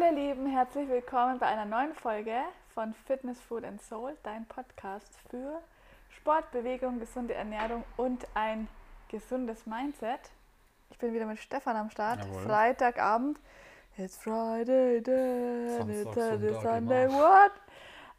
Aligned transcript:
Hallo 0.00 0.16
ihr 0.16 0.28
Lieben, 0.28 0.46
herzlich 0.46 0.88
willkommen 0.88 1.38
bei 1.38 1.46
einer 1.46 1.66
neuen 1.66 1.94
Folge 1.94 2.36
von 2.72 2.94
Fitness, 3.06 3.38
Food 3.40 3.64
and 3.64 3.82
Soul, 3.82 4.16
dein 4.22 4.46
Podcast 4.46 5.18
für 5.28 5.60
Sport, 6.08 6.50
Bewegung, 6.52 6.98
gesunde 6.98 7.34
Ernährung 7.34 7.84
und 7.96 8.26
ein 8.34 8.68
gesundes 9.08 9.66
Mindset. 9.66 10.20
Ich 10.90 10.98
bin 10.98 11.12
wieder 11.12 11.26
mit 11.26 11.38
Stefan 11.38 11.76
am 11.76 11.90
Start. 11.90 12.24
Jawohl. 12.24 12.42
Freitagabend. 12.44 13.40
It's 13.98 14.16
Friday, 14.16 15.02
then 15.02 15.90
it's 15.90 16.14
Sunday, 16.62 17.08
what? 17.08 17.52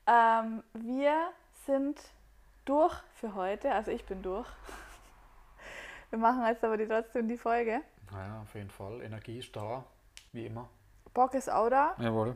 Ähm, 0.06 0.64
wir 0.74 1.32
sind 1.66 2.00
durch 2.66 2.96
für 3.16 3.34
heute, 3.34 3.72
also 3.72 3.90
ich 3.90 4.06
bin 4.06 4.22
durch. 4.22 4.48
Wir 6.12 6.20
machen 6.20 6.46
jetzt 6.46 6.64
aber 6.64 6.78
die, 6.78 6.88
trotzdem 6.88 7.28
die 7.28 7.38
Folge. 7.38 7.82
Naja, 8.12 8.42
auf 8.42 8.54
jeden 8.54 8.70
Fall. 8.70 9.02
Energie 9.02 9.40
ist 9.40 9.56
da, 9.56 9.84
wie 10.32 10.46
immer. 10.46 10.70
Bock 11.14 11.34
ist 11.34 11.52
auch 11.52 11.70
da. 11.70 11.96
Jawohl. 11.98 12.36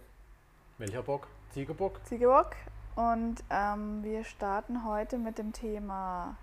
Welcher 0.78 1.02
Bock? 1.02 1.28
Ziegerbock? 1.52 2.04
Ziegebock. 2.06 2.52
Und 2.96 3.44
ähm, 3.50 4.04
wir 4.04 4.24
starten 4.26 4.86
heute 4.86 5.18
mit 5.18 5.38
dem 5.38 5.54
Thema 5.54 6.36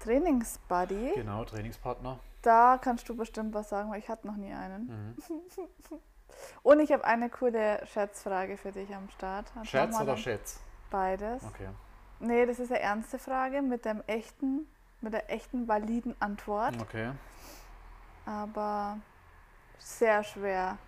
Trainingsbuddy. 0.00 1.12
Genau, 1.14 1.44
Trainingspartner. 1.44 2.18
Da 2.42 2.78
kannst 2.78 3.08
du 3.08 3.16
bestimmt 3.16 3.54
was 3.54 3.68
sagen, 3.68 3.90
weil 3.90 4.00
ich 4.00 4.08
hatte 4.08 4.26
noch 4.26 4.36
nie 4.36 4.52
einen. 4.52 5.16
Mhm. 5.16 6.00
Und 6.64 6.80
ich 6.80 6.92
habe 6.92 7.04
eine 7.04 7.30
coole 7.30 7.86
Schätzfrage 7.86 8.56
für 8.56 8.72
dich 8.72 8.94
am 8.94 9.08
Start. 9.10 9.52
Dann 9.54 9.64
Scherz 9.64 10.00
oder 10.00 10.16
Schätz? 10.16 10.60
Beides. 10.90 11.44
Okay. 11.44 11.68
Nee, 12.18 12.46
das 12.46 12.58
ist 12.58 12.70
eine 12.72 12.80
ernste 12.80 13.18
Frage 13.18 13.62
mit 13.62 13.84
dem 13.84 14.02
echten, 14.08 14.66
mit 15.00 15.12
der 15.12 15.30
echten 15.30 15.68
validen 15.68 16.20
Antwort. 16.20 16.74
Okay. 16.80 17.12
Aber 18.26 18.98
sehr 19.78 20.24
schwer 20.24 20.78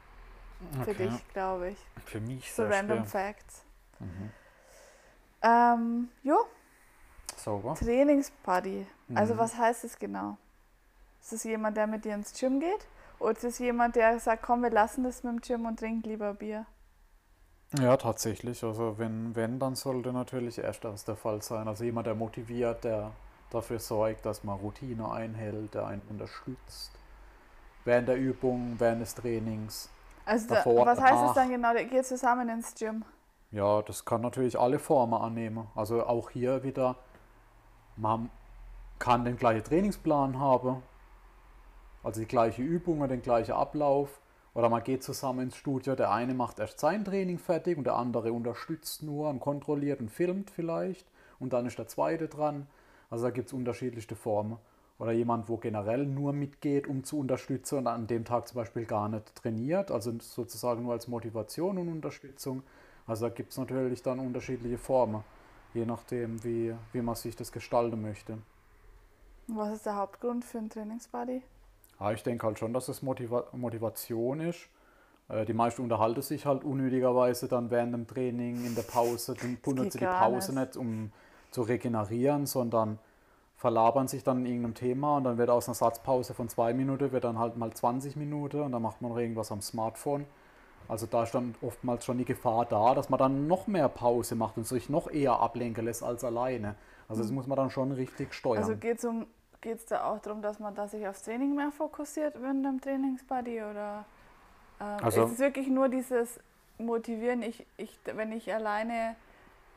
für 0.82 0.92
okay. 0.92 0.94
dich, 0.94 1.28
glaube 1.28 1.70
ich. 1.70 1.78
Für 2.04 2.20
mich 2.20 2.50
So 2.54 2.64
random 2.64 3.04
schwer. 3.04 3.04
Facts. 3.04 3.62
Mhm. 4.00 4.30
Ähm, 5.42 6.08
jo, 6.22 6.36
Sauber. 7.36 7.74
Trainingsbuddy. 7.74 8.86
Also 9.14 9.34
Mhm. 9.34 9.38
was 9.38 9.56
heißt 9.56 9.84
es 9.84 9.98
genau? 9.98 10.36
Ist 11.22 11.32
es 11.34 11.44
jemand, 11.44 11.76
der 11.76 11.86
mit 11.86 12.04
dir 12.04 12.14
ins 12.14 12.38
Gym 12.38 12.60
geht? 12.60 12.88
Oder 13.18 13.32
ist 13.32 13.44
es 13.44 13.58
jemand, 13.58 13.96
der 13.96 14.18
sagt, 14.20 14.42
komm, 14.42 14.62
wir 14.62 14.70
lassen 14.70 15.04
das 15.04 15.22
mit 15.24 15.32
dem 15.34 15.40
Gym 15.40 15.66
und 15.66 15.78
trinken 15.78 16.08
lieber 16.08 16.34
Bier? 16.34 16.66
Ja, 17.78 17.96
tatsächlich. 17.96 18.62
Also 18.64 18.98
wenn, 18.98 19.34
wenn, 19.36 19.58
dann 19.60 19.74
sollte 19.76 20.12
natürlich 20.12 20.58
ersteres 20.58 21.04
der 21.04 21.16
Fall 21.16 21.42
sein. 21.42 21.68
Also 21.68 21.84
jemand, 21.84 22.06
der 22.06 22.14
motiviert, 22.16 22.84
der 22.84 23.16
dafür 23.50 23.78
sorgt, 23.78 24.26
dass 24.26 24.42
man 24.44 24.58
Routine 24.58 25.10
einhält, 25.10 25.74
der 25.74 25.86
einen 25.86 26.02
unterstützt. 26.08 26.98
Während 27.84 28.08
der 28.08 28.16
Übung, 28.18 28.76
während 28.78 29.02
des 29.02 29.14
Trainings. 29.14 29.90
Also 30.26 30.48
da, 30.48 30.64
was 30.66 31.00
heißt 31.00 31.22
es 31.28 31.32
dann 31.34 31.50
genau? 31.50 31.72
Der 31.72 31.84
geht 31.84 32.04
zusammen 32.04 32.48
ins 32.48 32.74
Gym. 32.74 33.04
Ja, 33.52 33.80
das 33.82 34.04
kann 34.04 34.20
natürlich 34.20 34.58
alle 34.58 34.78
Formen 34.78 35.14
annehmen. 35.14 35.68
Also 35.74 36.04
auch 36.04 36.30
hier 36.30 36.64
wieder, 36.64 36.96
man 37.96 38.28
kann 38.98 39.24
den 39.24 39.36
gleichen 39.36 39.64
Trainingsplan 39.64 40.38
haben, 40.38 40.82
also 42.02 42.20
die 42.20 42.26
gleiche 42.26 42.62
Übungen, 42.62 43.08
den 43.08 43.22
gleichen 43.22 43.52
Ablauf. 43.52 44.20
Oder 44.52 44.68
man 44.68 44.82
geht 44.82 45.04
zusammen 45.04 45.40
ins 45.40 45.56
Studio, 45.56 45.94
der 45.94 46.10
eine 46.10 46.32
macht 46.34 46.58
erst 46.58 46.80
sein 46.80 47.04
Training 47.04 47.38
fertig 47.38 47.76
und 47.76 47.84
der 47.84 47.94
andere 47.96 48.32
unterstützt 48.32 49.02
nur 49.02 49.28
und 49.28 49.38
kontrolliert 49.38 50.00
und 50.00 50.10
filmt 50.10 50.50
vielleicht. 50.50 51.06
Und 51.38 51.52
dann 51.52 51.66
ist 51.66 51.78
der 51.78 51.88
zweite 51.88 52.26
dran. 52.26 52.66
Also 53.10 53.24
da 53.26 53.30
gibt 53.30 53.48
es 53.48 53.52
unterschiedlichste 53.52 54.16
Formen. 54.16 54.58
Oder 54.98 55.12
jemand, 55.12 55.48
wo 55.48 55.56
generell 55.58 56.06
nur 56.06 56.32
mitgeht, 56.32 56.86
um 56.86 57.04
zu 57.04 57.18
unterstützen 57.18 57.78
und 57.78 57.86
an 57.86 58.06
dem 58.06 58.24
Tag 58.24 58.48
zum 58.48 58.56
Beispiel 58.56 58.86
gar 58.86 59.08
nicht 59.08 59.34
trainiert, 59.34 59.90
also 59.90 60.12
sozusagen 60.20 60.82
nur 60.84 60.92
als 60.92 61.06
Motivation 61.08 61.78
und 61.78 61.88
Unterstützung. 61.88 62.62
Also 63.06 63.28
da 63.28 63.34
gibt 63.34 63.52
es 63.52 63.58
natürlich 63.58 64.02
dann 64.02 64.18
unterschiedliche 64.20 64.78
Formen, 64.78 65.22
je 65.74 65.84
nachdem, 65.86 66.42
wie, 66.44 66.74
wie 66.92 67.02
man 67.02 67.14
sich 67.14 67.36
das 67.36 67.52
gestalten 67.52 68.00
möchte. 68.00 68.38
Was 69.48 69.72
ist 69.74 69.86
der 69.86 69.96
Hauptgrund 69.96 70.44
für 70.44 70.58
einen 70.58 70.70
Trainingsbuddy? 70.70 71.42
Ja, 72.00 72.12
ich 72.12 72.22
denke 72.22 72.46
halt 72.46 72.58
schon, 72.58 72.72
dass 72.72 72.88
es 72.88 73.02
Motiva 73.02 73.44
Motivation 73.52 74.40
ist. 74.40 74.68
Äh, 75.28 75.44
Die 75.46 75.52
meisten 75.54 75.82
unterhalten 75.82 76.22
sich 76.22 76.46
halt 76.46 76.64
unnötigerweise 76.64 77.48
dann 77.48 77.70
während 77.70 77.94
dem 77.94 78.06
Training, 78.06 78.64
in 78.64 78.74
der 78.74 78.82
Pause, 78.82 79.34
dann 79.34 79.58
benutzen 79.62 79.90
sie 79.92 79.98
die 80.00 80.06
Pause 80.06 80.54
nicht. 80.54 80.74
nicht, 80.74 80.76
um 80.76 81.12
zu 81.50 81.62
regenerieren, 81.62 82.46
sondern 82.46 82.98
verlabern 83.56 84.06
sich 84.06 84.22
dann 84.22 84.40
in 84.40 84.46
irgendeinem 84.46 84.74
Thema 84.74 85.16
und 85.16 85.24
dann 85.24 85.38
wird 85.38 85.48
aus 85.50 85.66
einer 85.66 85.74
Satzpause 85.74 86.34
von 86.34 86.48
zwei 86.48 86.74
Minuten, 86.74 87.10
wird 87.12 87.24
dann 87.24 87.38
halt 87.38 87.56
mal 87.56 87.72
20 87.72 88.14
Minuten 88.16 88.60
und 88.60 88.72
dann 88.72 88.82
macht 88.82 89.00
man 89.00 89.10
noch 89.10 89.18
irgendwas 89.18 89.50
am 89.50 89.62
Smartphone. 89.62 90.26
Also 90.88 91.06
da 91.06 91.24
ist 91.24 91.34
dann 91.34 91.54
oftmals 91.62 92.04
schon 92.04 92.18
die 92.18 92.24
Gefahr 92.24 92.64
da, 92.66 92.94
dass 92.94 93.08
man 93.08 93.18
dann 93.18 93.46
noch 93.48 93.66
mehr 93.66 93.88
Pause 93.88 94.36
macht 94.36 94.56
und 94.56 94.66
sich 94.66 94.88
noch 94.88 95.10
eher 95.10 95.40
ablenken 95.40 95.84
lässt 95.84 96.02
als 96.02 96.22
alleine. 96.22 96.76
Also 97.08 97.22
das 97.22 97.32
muss 97.32 97.46
man 97.46 97.56
dann 97.56 97.70
schon 97.70 97.92
richtig 97.92 98.34
steuern. 98.34 98.58
Also 98.58 98.76
geht 98.76 98.98
es 98.98 99.04
um, 99.04 99.26
geht's 99.62 99.86
da 99.86 100.04
auch 100.04 100.20
darum, 100.20 100.42
dass 100.42 100.60
man 100.60 100.74
da 100.74 100.86
sich 100.86 101.08
aufs 101.08 101.22
Training 101.22 101.56
mehr 101.56 101.72
fokussiert 101.72 102.40
während 102.40 102.64
dem 102.64 102.80
Trainingsbuddy? 102.80 103.62
Oder 103.62 104.04
ähm, 104.80 104.96
Also- 105.02 105.24
ist 105.24 105.32
es 105.32 105.38
wirklich 105.38 105.68
nur 105.68 105.88
dieses 105.88 106.38
Motivieren, 106.78 107.42
ich, 107.42 107.66
ich, 107.78 107.98
wenn 108.04 108.30
ich 108.32 108.52
alleine 108.52 109.16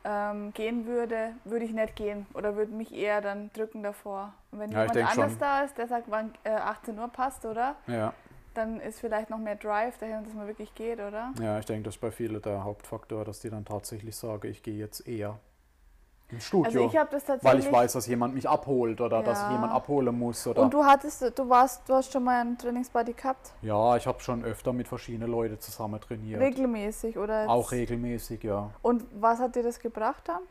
ähm, 0.04 0.52
gehen 0.54 0.86
würde, 0.86 1.34
würde 1.44 1.64
ich 1.64 1.72
nicht 1.72 1.96
gehen 1.96 2.26
oder 2.34 2.56
würde 2.56 2.72
mich 2.72 2.92
eher 2.94 3.20
dann 3.20 3.50
drücken 3.52 3.82
davor. 3.82 4.32
Und 4.50 4.60
wenn 4.60 4.70
Ja, 4.72 4.82
jemand 4.82 4.96
anders 4.96 5.32
schon. 5.32 5.38
da 5.40 5.60
ist, 5.62 5.76
der 5.78 5.88
sagt, 5.88 6.06
wann 6.08 6.32
äh, 6.44 6.50
18 6.50 6.98
Uhr 6.98 7.08
passt, 7.08 7.44
oder? 7.44 7.76
ja. 7.86 8.12
Dann 8.52 8.80
ist 8.80 8.98
vielleicht 8.98 9.30
noch 9.30 9.38
mehr 9.38 9.54
Drive 9.54 9.96
dahin, 9.98 10.24
dass 10.24 10.34
man 10.34 10.48
wirklich 10.48 10.74
geht, 10.74 10.98
oder? 10.98 11.32
Ja, 11.40 11.60
ich 11.60 11.66
denke, 11.66 11.84
das 11.84 11.94
ist 11.94 12.00
bei 12.00 12.10
vielen 12.10 12.42
der 12.42 12.64
Hauptfaktor, 12.64 13.24
dass 13.24 13.38
die 13.38 13.48
dann 13.48 13.64
tatsächlich 13.64 14.16
sagen, 14.16 14.48
ich 14.48 14.64
gehe 14.64 14.74
jetzt 14.74 15.06
eher 15.06 15.38
ins 16.32 16.44
Studio, 16.44 16.66
Also 16.66 16.86
ich 16.86 16.96
habe 16.96 17.10
das 17.10 17.28
weil 17.28 17.36
tatsächlich. 17.38 17.66
ich 17.66 17.72
weiß, 17.72 17.92
dass 17.94 18.06
jemand 18.06 18.34
mich 18.34 18.48
abholt 18.48 19.00
oder 19.00 19.22
dass 19.22 19.40
ich 19.42 19.46
Ja. 19.48 19.52
jemand 19.52 19.72
abholen 19.72 20.18
muss. 20.18 20.46
Oder 20.46 20.62
und 20.62 20.72
du 20.74 20.84
hattest, 20.84 21.38
du 21.38 21.48
warst, 21.48 21.88
du 21.88 21.94
hast 21.94 22.12
schon 22.12 22.24
mal 22.24 22.40
einen 22.40 22.56
Trainingsbuddy 22.58 23.12
gehabt? 23.14 23.52
ja, 23.62 23.96
ich 23.96 24.06
habe 24.06 24.20
schon 24.20 24.44
öfter 24.44 24.72
mit 24.72 24.88
verschiedenen 24.88 25.30
Leuten 25.30 25.58
zusammen 25.60 26.00
trainiert. 26.00 26.40
Regelmäßig, 26.40 27.16
oder? 27.18 27.48
Auch 27.48 27.72
regelmäßig, 27.72 28.42
ja. 28.44 28.70
Und 28.82 29.04
was 29.20 29.38
hat 29.40 29.56
dir 29.56 29.62
das 29.62 29.78
gebracht 29.80 30.22
dann? 30.26 30.42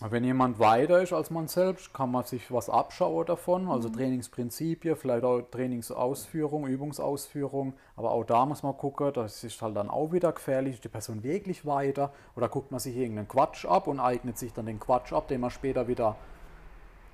Wenn 0.00 0.22
jemand 0.22 0.60
weiter 0.60 1.02
ist 1.02 1.12
als 1.12 1.28
man 1.30 1.48
selbst, 1.48 1.92
kann 1.92 2.12
man 2.12 2.24
sich 2.24 2.52
was 2.52 2.70
abschauen 2.70 3.26
davon. 3.26 3.64
Mhm. 3.64 3.70
Also 3.70 3.88
Trainingsprinzipien, 3.88 4.94
vielleicht 4.94 5.24
auch 5.24 5.40
Trainingsausführung, 5.40 6.68
Übungsausführung. 6.68 7.72
Aber 7.96 8.12
auch 8.12 8.22
da 8.22 8.46
muss 8.46 8.62
man 8.62 8.76
gucken, 8.76 9.12
das 9.12 9.42
ist 9.42 9.60
halt 9.60 9.76
dann 9.76 9.90
auch 9.90 10.12
wieder 10.12 10.30
gefährlich. 10.30 10.74
Ist 10.74 10.84
die 10.84 10.88
Person 10.88 11.24
wirklich 11.24 11.66
weiter? 11.66 12.12
Oder 12.36 12.48
guckt 12.48 12.70
man 12.70 12.78
sich 12.78 12.96
irgendeinen 12.96 13.26
Quatsch 13.26 13.64
ab 13.64 13.88
und 13.88 13.98
eignet 13.98 14.38
sich 14.38 14.52
dann 14.52 14.66
den 14.66 14.78
Quatsch 14.78 15.12
ab, 15.12 15.26
den 15.26 15.40
man 15.40 15.50
später 15.50 15.88
wieder 15.88 16.14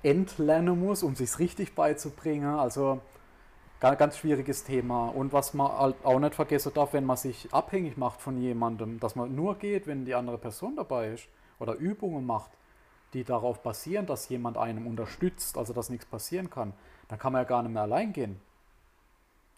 entlernen 0.03 0.79
muss, 0.79 1.01
um 1.01 1.15
sich 1.15 1.39
richtig 1.39 1.73
beizubringen. 1.73 2.53
Also 2.59 2.99
ga- 3.79 3.95
ganz 3.95 4.17
schwieriges 4.17 4.63
Thema. 4.63 5.07
Und 5.07 5.33
was 5.33 5.55
man 5.55 5.71
halt 5.71 5.95
auch 6.03 6.19
nicht 6.19 6.35
vergessen 6.35 6.71
darf, 6.75 6.93
wenn 6.93 7.05
man 7.05 7.17
sich 7.17 7.51
abhängig 7.51 7.97
macht 7.97 8.21
von 8.21 8.37
jemandem, 8.37 8.99
dass 8.99 9.15
man 9.15 9.33
nur 9.33 9.55
geht, 9.55 9.87
wenn 9.87 10.05
die 10.05 10.13
andere 10.13 10.37
Person 10.37 10.75
dabei 10.75 11.13
ist 11.13 11.27
oder 11.57 11.73
Übungen 11.73 12.27
macht, 12.27 12.51
die 13.13 13.23
darauf 13.23 13.61
basieren, 13.61 14.05
dass 14.05 14.29
jemand 14.29 14.57
einem 14.57 14.87
unterstützt, 14.87 15.57
also 15.57 15.73
dass 15.73 15.89
nichts 15.89 16.05
passieren 16.05 16.49
kann, 16.49 16.73
dann 17.07 17.19
kann 17.19 17.33
man 17.33 17.41
ja 17.41 17.47
gar 17.47 17.63
nicht 17.63 17.71
mehr 17.71 17.83
allein 17.83 18.13
gehen. 18.13 18.39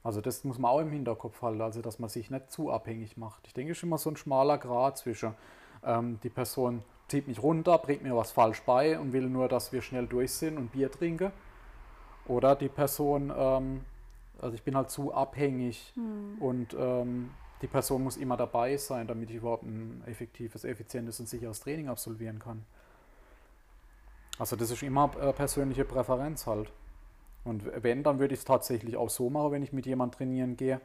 Also 0.04 0.22
das 0.22 0.44
muss 0.44 0.58
man 0.58 0.72
auch 0.72 0.80
im 0.80 0.92
Hinterkopf 0.92 1.42
halten, 1.42 1.62
also 1.62 1.82
dass 1.82 2.00
man 2.00 2.10
sich 2.10 2.30
nicht 2.30 2.52
zu 2.52 2.72
abhängig 2.72 3.18
macht. 3.18 3.46
Ich 3.48 3.54
denke, 3.54 3.72
es 3.72 3.80
ist 3.80 3.84
immer 3.84 3.98
so 3.98 4.10
ein 4.10 4.18
schmaler 4.18 4.58
Grad 4.58 4.98
zwischen 4.98 5.34
ähm, 5.84 6.20
die 6.24 6.30
Person 6.30 6.84
zieht 7.08 7.28
mich 7.28 7.42
runter, 7.42 7.78
bringt 7.78 8.04
mir 8.04 8.16
was 8.16 8.32
falsch 8.32 8.62
bei 8.64 9.00
und 9.00 9.14
will 9.14 9.30
nur, 9.30 9.48
dass 9.48 9.72
wir 9.72 9.82
schnell 9.82 10.08
durch 10.08 10.32
sind 10.32 10.58
und 10.58 10.72
Bier 10.72 10.92
trinken. 10.92 11.32
Oder 12.28 12.56
die 12.56 12.70
Person, 12.70 13.34
ähm, 13.36 13.82
also 14.40 14.56
ich 14.56 14.64
bin 14.64 14.76
halt 14.76 14.90
zu 14.90 15.14
abhängig 15.14 15.94
und 16.40 16.76
ähm, 16.78 17.32
die 17.62 17.68
Person 17.68 18.04
muss 18.04 18.18
immer 18.18 18.38
dabei 18.38 18.78
sein, 18.78 19.08
damit 19.08 19.30
ich 19.30 19.38
überhaupt 19.38 19.64
ein 19.64 20.04
effektives, 20.06 20.64
effizientes 20.64 21.20
und 21.20 21.28
sicheres 21.28 21.60
Training 21.62 21.88
absolvieren 21.88 22.40
kann. 22.40 22.64
Also 24.40 24.56
das 24.56 24.72
ist 24.72 24.84
immer 24.84 25.12
äh, 25.20 25.34
persönliche 25.34 25.86
Präferenz 25.86 26.46
halt. 26.48 26.72
Und 27.44 27.64
wenn, 27.84 28.04
dann 28.04 28.20
würde 28.20 28.34
ich 28.34 28.42
es 28.42 28.46
tatsächlich 28.46 28.98
auch 28.98 29.10
so 29.10 29.30
machen, 29.30 29.54
wenn 29.54 29.64
ich 29.64 29.72
mit 29.74 29.86
jemandem 29.86 30.18
trainieren 30.18 30.58
gehe. 30.58 30.82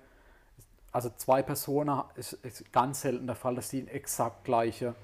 Also 0.93 1.11
zwei 1.17 1.43
Personen 1.43 2.03
ist, 2.17 2.35
ist 2.35 2.73
ganz 2.73 3.01
selten 3.01 3.27
der 3.27 3.35
Fall, 3.37 3.55
dass 3.55 3.71
die 3.71 3.79
einen 3.79 3.89
exakt 3.89 4.45
gleiche 4.45 4.95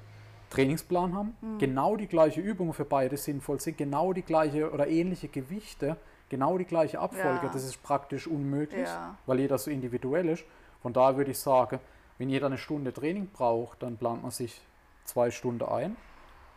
Trainingsplan 0.51 1.15
haben, 1.15 1.37
genau 1.59 1.97
die 1.97 2.07
gleiche 2.07 2.41
Übung 2.41 2.73
für 2.73 2.85
beide 2.85 3.17
sinnvoll 3.17 3.61
sind, 3.61 3.77
genau 3.77 4.13
die 4.13 4.23
gleiche 4.23 4.71
oder 4.71 4.87
ähnliche 4.89 5.29
Gewichte, 5.29 5.97
genau 6.29 6.57
die 6.57 6.65
gleiche 6.65 7.01
Abfolge. 7.01 7.47
Ja. 7.47 7.53
Das 7.53 7.65
ist 7.65 7.83
praktisch 7.83 8.27
unmöglich, 8.27 8.87
Ja. 8.87 9.17
weil 9.27 9.41
jeder 9.41 9.59
so 9.59 9.71
individuell 9.71 10.29
ist. 10.29 10.45
Von 10.81 10.93
daher 10.93 11.17
würde 11.17 11.33
ich 11.33 11.39
sagen, 11.39 11.81
wenn 12.19 12.29
jeder 12.31 12.47
eine 12.47 12.59
Stunde 12.59 12.93
Training 12.93 13.29
braucht, 13.33 13.83
dann 13.83 13.97
plant 13.97 14.23
man 14.23 14.31
sich 14.31 14.61
zwei 15.05 15.31
Stunden 15.31 15.65
ein. 15.65 15.97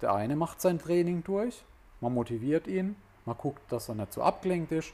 Der 0.01 0.13
eine 0.13 0.35
macht 0.35 0.61
sein 0.61 0.79
Training 0.79 1.23
durch, 1.23 1.63
man 2.01 2.13
motiviert 2.13 2.67
ihn, 2.67 2.95
man 3.25 3.37
guckt, 3.37 3.61
dass 3.71 3.87
er 3.89 3.95
nicht 3.95 4.11
so 4.13 4.21
abgelenkt 4.23 4.71
ist, 4.71 4.93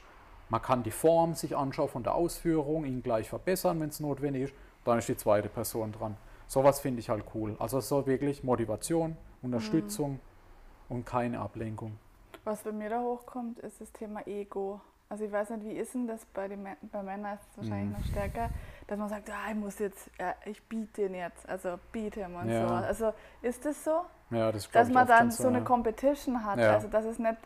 man 0.50 0.62
kann 0.62 0.82
die 0.82 0.90
Form 0.90 1.34
sich 1.34 1.56
anschauen 1.56 1.88
von 1.88 2.02
der 2.02 2.14
Ausführung, 2.14 2.84
ihn 2.84 3.02
gleich 3.02 3.28
verbessern, 3.28 3.80
wenn 3.80 3.88
es 3.90 4.00
notwendig 4.00 4.44
ist. 4.44 4.54
dann 4.84 4.98
ist 4.98 5.08
die 5.08 5.16
zweite 5.16 5.48
Person 5.50 5.92
dran. 5.92 6.16
Sowas 6.46 6.80
finde 6.80 7.00
ich 7.00 7.10
halt 7.10 7.24
cool. 7.34 7.56
Also 7.58 7.80
so 7.80 8.06
wirklich 8.06 8.42
Motivation, 8.42 9.18
Unterstützung 9.42 10.12
Mhm. 10.12 10.18
und 10.88 11.04
keine 11.04 11.40
Ablenkung. 11.40 11.98
Was 12.44 12.62
bei 12.62 12.72
mir 12.72 12.88
da 12.88 13.00
hochkommt, 13.02 13.58
ist 13.58 13.80
das 13.82 13.92
Thema 13.92 14.26
Ego. 14.26 14.80
Also 15.10 15.24
ich 15.24 15.32
weiß 15.32 15.50
nicht, 15.50 15.64
wie 15.64 15.72
ist 15.72 15.92
denn 15.92 16.06
das 16.06 16.24
bei, 16.32 16.48
den, 16.48 16.66
bei 16.90 17.02
Männern 17.02 17.34
ist 17.34 17.42
es 17.50 17.58
wahrscheinlich 17.58 17.88
Mhm. 17.90 18.00
noch 18.00 18.04
stärker, 18.06 18.48
dass 18.86 18.98
man 18.98 19.08
sagt, 19.10 19.28
ah, 19.28 19.50
ich 19.50 19.56
muss 19.56 19.78
jetzt, 19.78 20.10
ja, 20.18 20.34
ich 20.46 20.62
biete 20.62 21.02
ihn 21.06 21.14
jetzt, 21.14 21.46
also 21.46 21.78
biete 21.92 22.20
ihm 22.20 22.34
und 22.36 22.48
Ja. 22.48 22.66
so. 22.68 22.74
Also 22.86 23.12
ist 23.42 23.64
das 23.66 23.84
so, 23.84 24.02
Ja, 24.30 24.52
das 24.52 24.70
dass 24.70 24.88
man 24.90 25.06
dann 25.06 25.30
so 25.30 25.48
eine. 25.48 25.64
Competition 25.64 26.44
hat? 26.44 26.58
Ja. 26.58 26.74
Also 26.74 26.88
dass 26.88 27.04
es 27.04 27.18
nicht, 27.18 27.36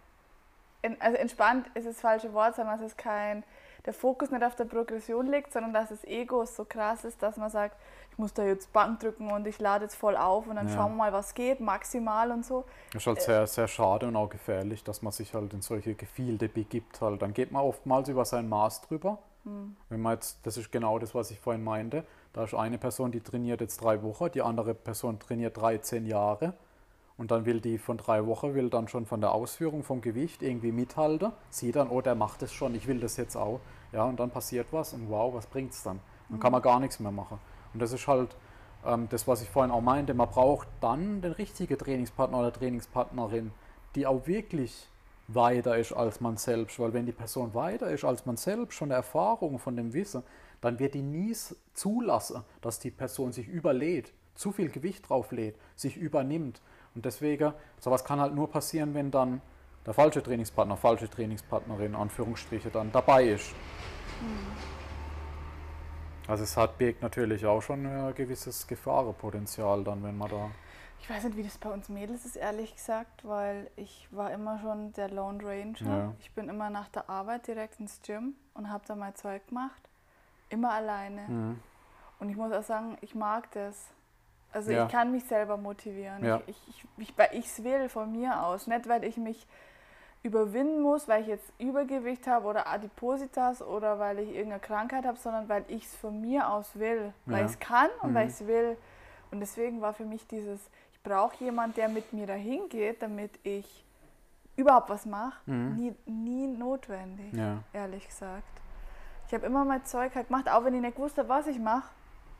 in, 0.82 1.00
also 1.00 1.16
entspannt 1.16 1.66
ist 1.74 1.86
das 1.86 2.00
falsche 2.00 2.32
Wort, 2.32 2.56
sondern 2.56 2.78
dass 2.78 2.86
es 2.86 2.96
kein, 2.96 3.44
der 3.86 3.92
Fokus 3.92 4.30
nicht 4.30 4.44
auf 4.44 4.54
der 4.56 4.64
Progression 4.64 5.26
liegt, 5.26 5.52
sondern 5.52 5.72
dass 5.72 5.88
das 5.90 6.04
Ego 6.04 6.44
so 6.44 6.64
krass 6.64 7.04
ist, 7.04 7.22
dass 7.22 7.36
man 7.36 7.50
sagt, 7.50 7.76
ich 8.10 8.18
muss 8.18 8.34
da 8.34 8.44
jetzt 8.44 8.72
Bank 8.72 9.00
drücken 9.00 9.30
und 9.30 9.46
ich 9.46 9.58
lade 9.58 9.84
jetzt 9.84 9.94
voll 9.94 10.16
auf 10.16 10.46
und 10.46 10.56
dann 10.56 10.68
Ja. 10.68 10.74
schauen 10.74 10.92
wir 10.92 10.96
mal, 10.98 11.12
was 11.12 11.34
geht, 11.34 11.60
maximal 11.60 12.30
und 12.30 12.44
so. 12.44 12.64
Das 12.92 13.02
ist 13.02 13.06
halt 13.06 13.22
sehr, 13.22 13.46
sehr 13.46 13.68
schade 13.68 14.06
und 14.06 14.16
auch 14.16 14.28
gefährlich, 14.28 14.84
dass 14.84 15.02
man 15.02 15.12
sich 15.12 15.34
halt 15.34 15.54
in 15.54 15.62
solche 15.62 15.94
Gefilde 15.94 16.48
begibt. 16.48 17.00
Halt. 17.00 17.22
Dann 17.22 17.32
geht 17.32 17.52
man 17.52 17.62
oftmals 17.62 18.08
über 18.08 18.24
sein 18.24 18.48
Maß 18.48 18.82
drüber. 18.82 19.18
Hm. 19.44 19.76
Wenn 19.88 20.00
man 20.00 20.14
jetzt, 20.14 20.38
das 20.44 20.56
ist 20.56 20.70
genau 20.70 20.98
das, 20.98 21.14
was 21.14 21.30
ich 21.30 21.40
vorhin 21.40 21.64
meinte. 21.64 22.04
Da 22.32 22.44
ist 22.44 22.54
eine 22.54 22.78
Person, 22.78 23.12
die 23.12 23.20
trainiert 23.20 23.60
jetzt 23.60 23.82
drei 23.82 24.02
Wochen, 24.02 24.30
die 24.30 24.42
andere 24.42 24.74
Person 24.74 25.18
trainiert 25.18 25.56
13 25.56 26.06
Jahre. 26.06 26.54
Und 27.16 27.30
dann 27.30 27.44
will 27.44 27.60
die 27.60 27.78
von 27.78 27.98
drei 27.98 28.26
Wochen, 28.26 28.54
will 28.54 28.70
dann 28.70 28.88
schon 28.88 29.06
von 29.06 29.20
der 29.20 29.32
Ausführung 29.32 29.82
vom 29.82 30.00
Gewicht 30.00 30.42
irgendwie 30.42 30.72
mithalten. 30.72 31.32
Sieht 31.50 31.76
dann, 31.76 31.88
oh, 31.88 32.00
der 32.00 32.14
macht 32.14 32.42
es 32.42 32.52
schon, 32.52 32.74
ich 32.74 32.86
will 32.86 33.00
das 33.00 33.16
jetzt 33.16 33.36
auch. 33.36 33.60
Ja, 33.92 34.04
und 34.04 34.18
dann 34.18 34.30
passiert 34.30 34.68
was 34.70 34.92
und 34.94 35.10
wow, 35.10 35.32
was 35.34 35.46
bringt 35.46 35.72
es 35.72 35.82
dann? 35.82 36.00
Dann 36.30 36.40
kann 36.40 36.52
man 36.52 36.62
gar 36.62 36.80
nichts 36.80 36.98
mehr 36.98 37.12
machen. 37.12 37.38
Und 37.74 37.80
das 37.80 37.92
ist 37.92 38.06
halt 38.06 38.34
ähm, 38.86 39.08
das, 39.10 39.28
was 39.28 39.42
ich 39.42 39.50
vorhin 39.50 39.70
auch 39.70 39.82
meinte. 39.82 40.14
Man 40.14 40.28
braucht 40.28 40.68
dann 40.80 41.20
den 41.20 41.32
richtigen 41.32 41.76
Trainingspartner 41.76 42.38
oder 42.38 42.52
Trainingspartnerin, 42.52 43.52
die 43.94 44.06
auch 44.06 44.26
wirklich 44.26 44.88
weiter 45.28 45.76
ist 45.76 45.92
als 45.92 46.20
man 46.20 46.36
selbst. 46.36 46.78
Weil 46.78 46.92
wenn 46.92 47.06
die 47.06 47.12
Person 47.12 47.54
weiter 47.54 47.90
ist 47.90 48.04
als 48.04 48.26
man 48.26 48.36
selbst, 48.36 48.78
von 48.78 48.88
der 48.88 48.98
Erfahrung, 48.98 49.58
von 49.58 49.76
dem 49.76 49.92
Wissen, 49.92 50.22
dann 50.60 50.78
wird 50.78 50.94
die 50.94 51.02
nie 51.02 51.34
zulassen, 51.74 52.44
dass 52.60 52.78
die 52.78 52.90
Person 52.90 53.32
sich 53.32 53.48
überlädt, 53.48 54.12
zu 54.34 54.52
viel 54.52 54.70
Gewicht 54.70 55.08
drauflädt, 55.08 55.56
sich 55.76 55.96
übernimmt. 55.96 56.60
Und 56.94 57.04
deswegen, 57.04 57.52
sowas 57.80 58.04
kann 58.04 58.20
halt 58.20 58.34
nur 58.34 58.50
passieren, 58.50 58.94
wenn 58.94 59.10
dann 59.10 59.40
der 59.86 59.94
falsche 59.94 60.22
Trainingspartner, 60.22 60.76
falsche 60.76 61.08
Trainingspartnerin, 61.08 61.94
Anführungsstriche, 61.94 62.70
dann 62.70 62.92
dabei 62.92 63.24
ist. 63.24 63.54
Also 66.28 66.44
es 66.44 66.56
hat 66.56 66.78
birgt 66.78 67.02
natürlich 67.02 67.44
auch 67.44 67.60
schon 67.60 67.84
ein 67.84 68.14
gewisses 68.14 68.66
Gefahrenpotenzial 68.66 69.82
dann, 69.82 70.02
wenn 70.04 70.16
man 70.16 70.30
da. 70.30 70.50
Ich 71.00 71.10
weiß 71.10 71.24
nicht, 71.24 71.36
wie 71.36 71.42
das 71.42 71.58
bei 71.58 71.68
uns 71.68 71.88
Mädels 71.88 72.24
ist, 72.24 72.36
ehrlich 72.36 72.76
gesagt, 72.76 73.26
weil 73.26 73.68
ich 73.74 74.06
war 74.12 74.30
immer 74.30 74.60
schon 74.60 74.92
der 74.92 75.10
Lone 75.10 75.42
Ranger. 75.42 75.96
Ja. 75.96 76.14
Ich 76.20 76.30
bin 76.30 76.48
immer 76.48 76.70
nach 76.70 76.88
der 76.90 77.10
Arbeit 77.10 77.48
direkt 77.48 77.80
ins 77.80 78.00
Gym 78.02 78.34
und 78.54 78.70
habe 78.70 78.84
da 78.86 78.94
mein 78.94 79.16
Zeug 79.16 79.44
gemacht. 79.48 79.82
Immer 80.48 80.72
alleine. 80.72 81.22
Mhm. 81.22 81.60
Und 82.20 82.28
ich 82.30 82.36
muss 82.36 82.52
auch 82.52 82.62
sagen, 82.62 82.96
ich 83.00 83.16
mag 83.16 83.50
das. 83.50 83.88
Also 84.52 84.70
Ja. 84.70 84.84
ich 84.86 84.92
kann 84.92 85.10
mich 85.12 85.24
selber 85.24 85.56
motivieren. 85.56 86.24
Ja. 86.24 86.40
Ich, 86.46 86.56
ich, 86.68 86.84
ich, 86.98 87.18
weil 87.18 87.30
ich 87.32 87.46
es 87.46 87.64
will 87.64 87.88
von 87.88 88.12
mir 88.12 88.42
aus. 88.44 88.66
Nicht, 88.66 88.88
weil 88.88 89.02
ich 89.04 89.16
mich 89.16 89.46
überwinden 90.22 90.82
muss, 90.82 91.08
weil 91.08 91.22
ich 91.22 91.28
jetzt 91.28 91.52
Übergewicht 91.58 92.26
habe 92.26 92.46
oder 92.46 92.66
Adipositas 92.68 93.60
oder 93.62 93.98
weil 93.98 94.18
ich 94.20 94.28
irgendeine 94.30 94.60
Krankheit 94.60 95.04
habe, 95.04 95.18
sondern 95.18 95.48
weil 95.48 95.64
ich 95.68 95.84
es 95.86 95.96
von 95.96 96.20
mir 96.20 96.48
aus 96.48 96.78
will. 96.78 97.12
Weil 97.26 97.40
Ja. 97.40 97.44
ich 97.46 97.52
es 97.52 97.58
kann 97.58 97.88
und 98.02 98.14
weil 98.14 98.24
Mhm. 98.24 98.28
ich 98.30 98.34
es 98.40 98.46
will. 98.46 98.76
Und 99.30 99.40
deswegen 99.40 99.80
war 99.80 99.94
für 99.94 100.04
mich 100.04 100.26
dieses, 100.28 100.60
ich 100.92 101.02
brauche 101.02 101.42
jemanden, 101.42 101.74
der 101.76 101.88
mit 101.88 102.12
mir 102.12 102.26
dahin 102.26 102.68
geht, 102.68 103.02
damit 103.02 103.32
ich 103.42 103.84
überhaupt 104.54 104.90
was 104.90 105.06
mache, 105.06 105.40
Mhm. 105.50 105.76
nie, 105.76 105.94
nie 106.06 106.46
notwendig 106.46 107.32
Ja. 107.32 107.58
ehrlich 107.72 108.06
gesagt. 108.06 108.42
Ich 109.26 109.34
habe 109.34 109.46
immer 109.46 109.64
mein 109.64 109.84
Zeug 109.86 110.14
halt 110.14 110.28
gemacht, 110.28 110.48
auch 110.50 110.62
wenn 110.64 110.74
ich 110.74 110.82
nicht 110.82 110.98
wusste, 110.98 111.26
was 111.28 111.46
ich 111.46 111.58
mache, 111.58 111.88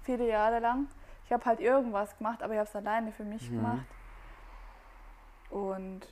viele 0.03 0.29
Jahre 0.29 0.59
lang. 0.61 0.87
Ich 1.33 1.35
habe 1.35 1.47
halt 1.47 1.61
irgendwas 1.61 2.15
gemacht, 2.19 2.43
aber 2.43 2.53
ich 2.53 2.59
habe 2.59 2.69
es 2.69 2.77
alleine 2.77 3.11
für 3.11 3.25
mich 3.25 3.51
Mhm. 3.51 3.57
gemacht. 3.57 3.87
Und 5.49 6.03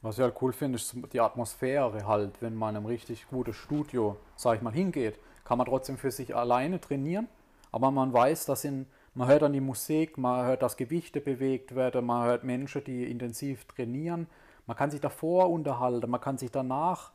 Was 0.00 0.16
ich 0.16 0.22
halt 0.22 0.40
cool 0.40 0.52
finde, 0.52 0.76
ist 0.76 0.94
die 1.12 1.20
Atmosphäre 1.20 2.06
halt, 2.06 2.40
wenn 2.40 2.54
man 2.54 2.70
in 2.70 2.76
einem 2.76 2.86
richtig 2.86 3.26
gutes 3.28 3.56
Studio, 3.56 4.16
sag 4.36 4.54
ich 4.54 4.62
mal, 4.62 4.72
hingeht, 4.72 5.18
kann 5.42 5.58
man 5.58 5.66
trotzdem 5.66 5.98
für 5.98 6.12
sich 6.12 6.36
alleine 6.36 6.80
trainieren, 6.80 7.26
aber 7.72 7.90
man 7.90 8.12
weiß, 8.12 8.46
dass 8.46 8.64
in, 8.64 8.86
man 9.14 9.26
hört 9.26 9.42
dann 9.42 9.52
die 9.52 9.60
Musik, 9.60 10.16
man 10.18 10.46
hört, 10.46 10.62
dass 10.62 10.76
Gewichte 10.76 11.20
bewegt 11.20 11.74
werden, 11.74 12.06
man 12.06 12.26
hört 12.26 12.44
Menschen, 12.44 12.84
die 12.84 13.10
intensiv 13.10 13.64
trainieren, 13.64 14.28
man 14.66 14.76
kann 14.76 14.92
sich 14.92 15.00
davor 15.00 15.50
unterhalten, 15.50 16.08
man 16.08 16.20
kann 16.20 16.38
sich 16.38 16.52
danach 16.52 17.10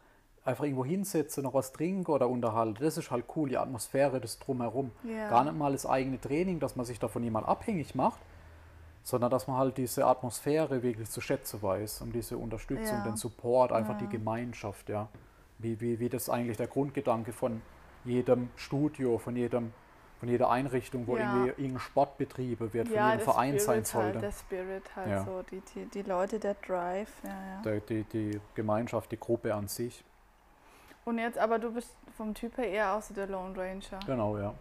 einfach 0.46 0.64
irgendwo 0.64 0.86
hinsetzen, 0.86 1.44
noch 1.44 1.54
was 1.54 1.74
trinken 1.74 2.10
oder 2.12 2.30
unterhalten. 2.30 2.78
Das 2.80 2.98
ist 2.98 3.10
halt 3.12 3.26
cool, 3.36 3.50
die 3.50 3.58
Atmosphäre, 3.58 4.22
das 4.22 4.38
Drumherum. 4.40 4.92
Ja. 5.04 5.28
Gar 5.30 5.44
nicht 5.46 5.58
mal 5.58 5.72
das 5.72 5.86
eigene 5.86 6.22
Training, 6.22 6.60
dass 6.60 6.76
man 6.76 6.86
sich 6.86 7.00
davon 7.00 7.24
jemand 7.24 7.48
abhängig 7.48 7.96
macht, 7.96 8.20
sondern 9.04 9.32
dass 9.32 9.48
man 9.48 9.58
halt 9.58 9.78
diese 9.78 10.06
Atmosphäre 10.06 10.84
wirklich 10.84 11.10
zu 11.10 11.20
schätzen 11.22 11.62
weiß 11.62 12.02
und 12.02 12.14
diese 12.14 12.38
Unterstützung, 12.38 12.98
Ja. 13.00 13.04
den 13.04 13.18
Support, 13.18 13.72
einfach 13.72 13.94
Ja. 13.96 14.00
die 14.02 14.08
Gemeinschaft, 14.10 14.88
ja. 14.90 15.10
Wie, 15.58 15.80
wie, 15.82 16.00
wie 16.00 16.10
das 16.10 16.30
eigentlich 16.30 16.58
der 16.58 16.68
Grundgedanke 16.68 17.32
von 17.34 17.62
jedem 18.04 18.50
Studio, 18.56 19.18
von 19.18 19.36
jedem 19.36 19.74
von 20.20 20.30
jeder 20.30 20.50
Einrichtung, 20.50 21.08
wo 21.08 21.18
Ja. 21.18 21.24
irgendwie 21.36 21.62
irgendein 21.64 21.80
Sport 21.82 22.18
betrieben 22.18 22.72
wird, 22.74 22.88
von 22.88 22.96
ja, 22.96 23.12
jedem 23.12 23.24
Verein 23.26 23.60
sein 23.60 23.84
Spirit 23.84 23.94
halt, 23.96 24.14
sollte. 24.14 24.20
der 24.20 24.32
Spirit 24.32 24.96
halt 24.96 25.10
Ja. 25.10 25.26
so, 25.26 25.42
die, 25.52 25.62
die, 25.74 25.86
die 25.88 26.02
Leute, 26.04 26.40
der 26.40 26.54
Drive, 26.54 27.12
ja, 27.24 27.30
ja. 27.30 27.62
Der, 27.64 27.80
die, 27.82 28.04
die 28.06 28.40
Gemeinschaft, 28.56 29.12
die 29.12 29.20
Gruppe 29.20 29.54
an 29.54 29.68
sich. 29.68 30.06
Und 31.06 31.20
jetzt, 31.20 31.38
aber 31.38 31.60
du 31.60 31.72
bist 31.72 31.96
vom 32.18 32.34
Typ 32.34 32.58
her 32.58 32.68
eher 32.68 32.94
auch 32.94 33.02
so 33.02 33.14
der 33.14 33.28
Lone 33.28 33.56
Ranger. 33.56 34.00
Genau, 34.06 34.38
ja. 34.38 34.54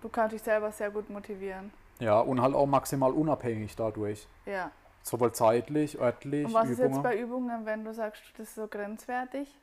Du 0.00 0.08
kannst 0.08 0.34
dich 0.34 0.42
selber 0.42 0.72
sehr 0.72 0.90
gut 0.90 1.08
motivieren. 1.10 1.70
Ja, 2.00 2.20
und 2.20 2.40
halt 2.40 2.54
auch 2.54 2.66
maximal 2.66 3.12
unabhängig 3.12 3.76
dadurch. 3.76 4.26
Ja. 4.46 4.70
Sowohl 5.02 5.32
zeitlich, 5.32 6.00
örtlich, 6.00 6.46
Und 6.46 6.54
was 6.54 6.70
ist 6.70 6.78
jetzt 6.78 6.88
Übungen. 6.88 7.02
bei 7.02 7.18
Übungen, 7.18 7.66
wenn 7.66 7.84
du 7.84 7.92
sagst, 7.92 8.22
das 8.38 8.48
ist 8.48 8.54
so 8.54 8.66
grenzwertig? 8.66 9.54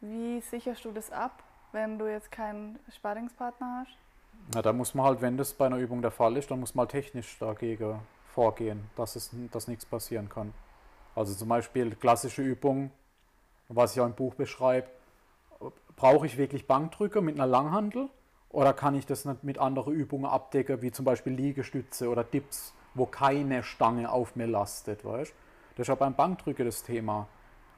Wie 0.00 0.40
sicherst 0.40 0.84
du 0.84 0.92
das 0.92 1.12
ab, 1.12 1.42
wenn 1.72 1.98
du 1.98 2.06
jetzt 2.10 2.32
keinen 2.32 2.78
Sparringspartner 2.94 3.84
hast? 3.84 3.96
Na, 4.54 4.62
da 4.62 4.72
muss 4.72 4.94
man 4.94 5.06
halt, 5.06 5.20
wenn 5.20 5.36
das 5.36 5.52
bei 5.52 5.66
einer 5.66 5.76
Übung 5.78 6.00
der 6.00 6.10
Fall 6.10 6.36
ist, 6.36 6.50
dann 6.50 6.60
muss 6.60 6.74
man 6.74 6.84
halt 6.84 6.90
technisch 6.92 7.38
dagegen 7.38 7.98
vorgehen, 8.34 8.88
dass, 8.96 9.16
es, 9.16 9.30
dass 9.52 9.68
nichts 9.68 9.84
passieren 9.84 10.28
kann. 10.28 10.52
Also 11.14 11.34
zum 11.34 11.48
Beispiel 11.48 11.94
klassische 11.94 12.42
Übung, 12.42 12.90
was 13.68 13.94
ich 13.94 14.00
auch 14.00 14.06
im 14.06 14.14
Buch 14.14 14.34
beschreibe, 14.34 14.88
brauche 15.96 16.26
ich 16.26 16.36
wirklich 16.36 16.66
Bankdrücke 16.66 17.20
mit 17.20 17.36
einer 17.36 17.46
Langhantel 17.46 18.08
oder 18.50 18.72
kann 18.72 18.94
ich 18.94 19.06
das 19.06 19.24
nicht 19.24 19.44
mit 19.44 19.58
anderen 19.58 19.94
Übungen 19.94 20.26
abdecken, 20.26 20.82
wie 20.82 20.92
zum 20.92 21.04
Beispiel 21.04 21.32
Liegestütze 21.32 22.08
oder 22.08 22.24
Dips, 22.24 22.74
wo 22.94 23.06
keine 23.06 23.62
Stange 23.62 24.10
auf 24.10 24.36
mir 24.36 24.46
lastet, 24.46 25.04
weißt? 25.04 25.34
Das 25.76 25.84
ist 25.84 25.88
ja 25.88 25.94
beim 25.94 26.14
Bankdrücke 26.14 26.64
das 26.64 26.82
Thema. 26.82 27.28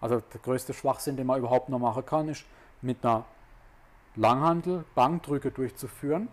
Also 0.01 0.21
der 0.33 0.41
größte 0.41 0.75
Schwachsinn, 0.75 1.17
den 1.17 1.27
man 1.27 1.39
überhaupt 1.39 1.69
noch 1.69 1.79
machen 1.79 2.07
kann, 2.07 2.29
ist 2.29 2.45
mit 2.83 3.05
einer 3.05 3.25
Langhantel 4.15 4.85
Bankdrücke 4.95 5.51
durchzuführen 5.51 6.29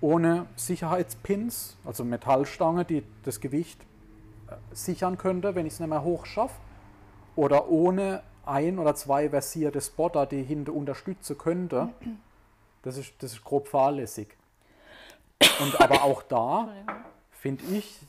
ohne 0.00 0.46
Sicherheitspins, 0.56 1.76
also 1.84 2.04
Metallstange, 2.04 2.84
die 2.84 3.04
das 3.22 3.40
Gewicht 3.40 3.80
äh, 4.48 4.54
sichern 4.72 5.18
könnte, 5.18 5.54
wenn 5.54 5.66
ich 5.66 5.74
es 5.74 5.80
nicht 5.80 5.88
mehr 5.88 6.02
hoch 6.02 6.26
schaffe, 6.26 6.54
oder 7.36 7.68
ohne 7.68 8.22
ein 8.44 8.78
oder 8.78 8.94
zwei 8.94 9.30
versierte 9.30 9.80
Spotter, 9.80 10.26
die 10.26 10.42
hinter 10.42 10.72
unterstützen 10.72 11.38
könnte. 11.38 11.90
Das 12.82 12.96
ist, 12.96 13.12
das 13.20 13.32
ist 13.32 13.44
grob 13.44 13.68
fahrlässig. 13.68 14.36
Und 15.60 15.80
aber 15.80 16.02
auch 16.02 16.22
da 16.22 16.68
finde 17.30 17.64
ich 17.64 18.00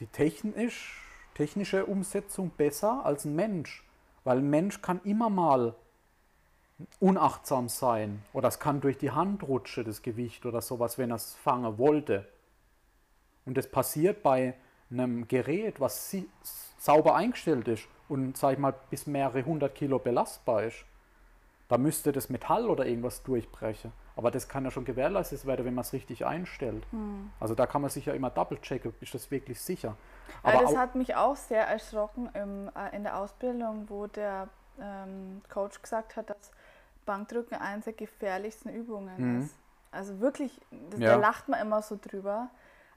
die 0.00 0.06
technisch, 0.06 1.02
technische 1.34 1.86
Umsetzung 1.86 2.50
besser 2.50 3.04
als 3.04 3.24
ein 3.24 3.34
Mensch. 3.34 3.84
Weil 4.24 4.38
ein 4.38 4.50
Mensch 4.50 4.80
kann 4.80 5.00
immer 5.04 5.30
mal 5.30 5.74
unachtsam 6.98 7.68
sein 7.68 8.22
oder 8.32 8.48
es 8.48 8.58
kann 8.58 8.80
durch 8.80 8.98
die 8.98 9.10
Hand 9.10 9.42
rutschen, 9.42 9.84
das 9.84 10.02
Gewicht 10.02 10.44
oder 10.44 10.60
sowas, 10.60 10.98
wenn 10.98 11.10
er 11.10 11.16
es 11.16 11.34
fangen 11.34 11.78
wollte. 11.78 12.28
Und 13.44 13.56
das 13.56 13.70
passiert 13.70 14.22
bei 14.22 14.54
einem 14.90 15.28
Gerät, 15.28 15.80
was 15.80 16.16
sauber 16.78 17.14
eingestellt 17.14 17.68
ist 17.68 17.86
und, 18.08 18.36
sag 18.36 18.52
ich 18.54 18.58
mal, 18.58 18.74
bis 18.90 19.06
mehrere 19.06 19.44
hundert 19.44 19.74
Kilo 19.74 19.98
belastbar 19.98 20.64
ist. 20.64 20.84
Da 21.68 21.78
müsste 21.78 22.12
das 22.12 22.28
Metall 22.28 22.68
oder 22.68 22.84
irgendwas 22.86 23.22
durchbrechen. 23.22 23.92
Aber 24.16 24.30
das 24.30 24.48
kann 24.48 24.64
ja 24.64 24.70
schon 24.70 24.84
gewährleistet 24.84 25.44
werden, 25.46 25.64
wenn 25.64 25.74
man 25.74 25.82
es 25.82 25.92
richtig 25.92 26.24
einstellt. 26.24 26.84
Hm. 26.90 27.30
Also 27.40 27.54
da 27.54 27.66
kann 27.66 27.80
man 27.80 27.90
sich 27.90 28.06
ja 28.06 28.12
immer 28.12 28.30
double 28.30 28.60
checken, 28.60 28.94
ist 29.00 29.14
das 29.14 29.30
wirklich 29.30 29.60
sicher. 29.60 29.96
Aber 30.42 30.60
das 30.60 30.72
auch, 30.72 30.76
hat 30.76 30.94
mich 30.94 31.16
auch 31.16 31.36
sehr 31.36 31.66
erschrocken 31.66 32.28
im, 32.34 32.70
äh, 32.76 32.94
in 32.94 33.02
der 33.02 33.16
Ausbildung, 33.18 33.86
wo 33.88 34.06
der 34.06 34.48
ähm, 34.80 35.40
Coach 35.48 35.80
gesagt 35.82 36.16
hat, 36.16 36.30
dass 36.30 36.52
Bankdrücken 37.06 37.56
eines 37.58 37.84
der 37.86 37.94
gefährlichsten 37.94 38.68
Übungen 38.68 39.36
Mhm. 39.36 39.42
ist. 39.42 39.54
Also 39.90 40.20
wirklich, 40.20 40.60
das, 40.90 41.00
Ja. 41.00 41.14
da 41.14 41.16
lacht 41.16 41.48
man 41.48 41.60
immer 41.60 41.82
so 41.82 41.98
drüber. 42.00 42.48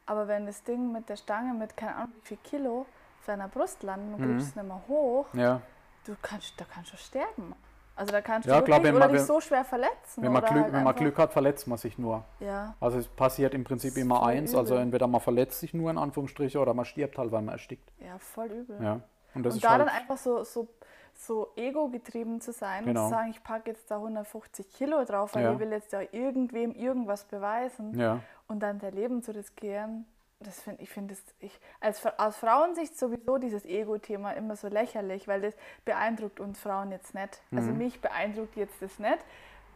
Aber 0.05 0.27
wenn 0.27 0.45
das 0.45 0.63
Ding 0.63 0.91
mit 0.91 1.09
der 1.09 1.17
Stange 1.17 1.53
mit 1.53 1.75
keine 1.75 1.95
Ahnung 1.95 2.11
wie 2.21 2.27
viel 2.27 2.37
Kilo 2.43 2.85
auf 3.27 3.35
deiner 3.35 3.47
Brust 3.49 3.83
landet 3.83 4.15
und 4.15 4.21
du 4.21 4.27
Mhm. 4.29 4.37
kriegst 4.37 4.55
nicht 4.55 4.65
mehr 4.65 4.81
hoch, 4.87 5.25
Ja, 5.33 5.61
du 6.05 6.15
kannst, 6.21 6.59
da 6.59 6.65
kannst 6.73 6.93
du 6.93 6.97
sterben. 6.97 7.53
Also 7.95 8.11
da 8.11 8.21
kannst 8.21 8.45
du 8.47 8.51
Ja, 8.51 8.57
wirklich, 8.57 8.75
klar, 8.75 8.83
wenn 8.83 8.95
oder 8.95 9.07
man- 9.07 9.15
dich 9.15 9.25
so 9.25 9.41
schwer 9.41 9.65
verletzen. 9.65 10.21
wenn 10.23 10.31
man, 10.31 10.43
oder 10.43 10.51
Glück, 10.51 10.63
halt 10.65 10.73
wenn 10.73 10.83
man 10.83 10.95
Glück 10.95 11.17
hat, 11.17 11.33
verletzt 11.33 11.67
man 11.67 11.77
sich 11.79 11.97
nur. 11.97 12.23
Ja, 12.39 12.75
Also 12.79 12.99
es 12.99 13.07
passiert 13.07 13.53
im 13.55 13.63
Prinzip 13.63 13.97
immer 13.97 14.23
eins, 14.23 14.55
also 14.55 14.75
übel. 14.75 14.83
entweder 14.83 15.07
man 15.07 15.19
verletzt 15.19 15.59
sich 15.59 15.73
nur 15.73 15.89
in 15.91 15.97
Anführungsstrichen 15.97 16.61
oder 16.61 16.73
man 16.75 16.85
stirbt 16.85 17.17
halt, 17.17 17.31
weil 17.31 17.41
man 17.41 17.53
erstickt. 17.53 17.91
ja, 17.99 18.17
voll 18.19 18.47
übel. 18.51 18.81
Ja. 18.81 18.99
Und 19.33 19.43
das 19.43 19.53
und 19.53 19.57
ist 19.57 19.63
da 19.65 19.71
halt, 19.71 19.81
dann 19.81 19.89
einfach 19.89 20.17
so, 20.17 20.43
so, 20.43 20.67
so 21.15 21.51
ego-getrieben 21.55 22.39
zu 22.39 22.51
sein 22.53 22.83
und 22.83 22.89
Genau. 22.89 23.05
zu 23.05 23.09
sagen, 23.09 23.31
ich 23.31 23.43
packe 23.43 23.71
jetzt 23.71 23.89
da 23.89 23.97
150 23.99 24.69
Kilo 24.71 25.03
drauf, 25.03 25.33
weil 25.35 25.43
Ja. 25.43 25.53
ich 25.53 25.59
will 25.59 25.71
jetzt 25.71 25.91
ja 25.91 26.01
irgendwem 26.11 26.73
irgendwas 26.73 27.23
beweisen 27.25 27.99
ja, 27.99 28.19
und 28.47 28.59
dann 28.61 28.77
dein 28.79 28.93
Leben 28.93 29.21
zu 29.23 29.33
riskieren. 29.35 30.05
Das 30.39 30.59
find, 30.61 30.79
ich 30.79 30.89
finde 30.89 31.15
ich, 31.39 31.59
als, 31.79 32.05
aus 32.17 32.37
Frauensicht 32.37 32.97
sowieso 32.97 33.37
dieses 33.39 33.65
Ego-Thema 33.65 34.31
immer 34.33 34.55
so 34.55 34.67
lächerlich, 34.67 35.27
weil 35.27 35.41
das 35.41 35.55
beeindruckt 35.83 36.39
uns 36.39 36.59
Frauen 36.59 36.91
jetzt 36.91 37.15
nicht. 37.15 37.41
Also 37.51 37.71
Mhm. 37.71 37.77
mich 37.79 37.99
beeindruckt 38.01 38.55
jetzt 38.55 38.79
das 38.81 38.99
nicht. 38.99 39.17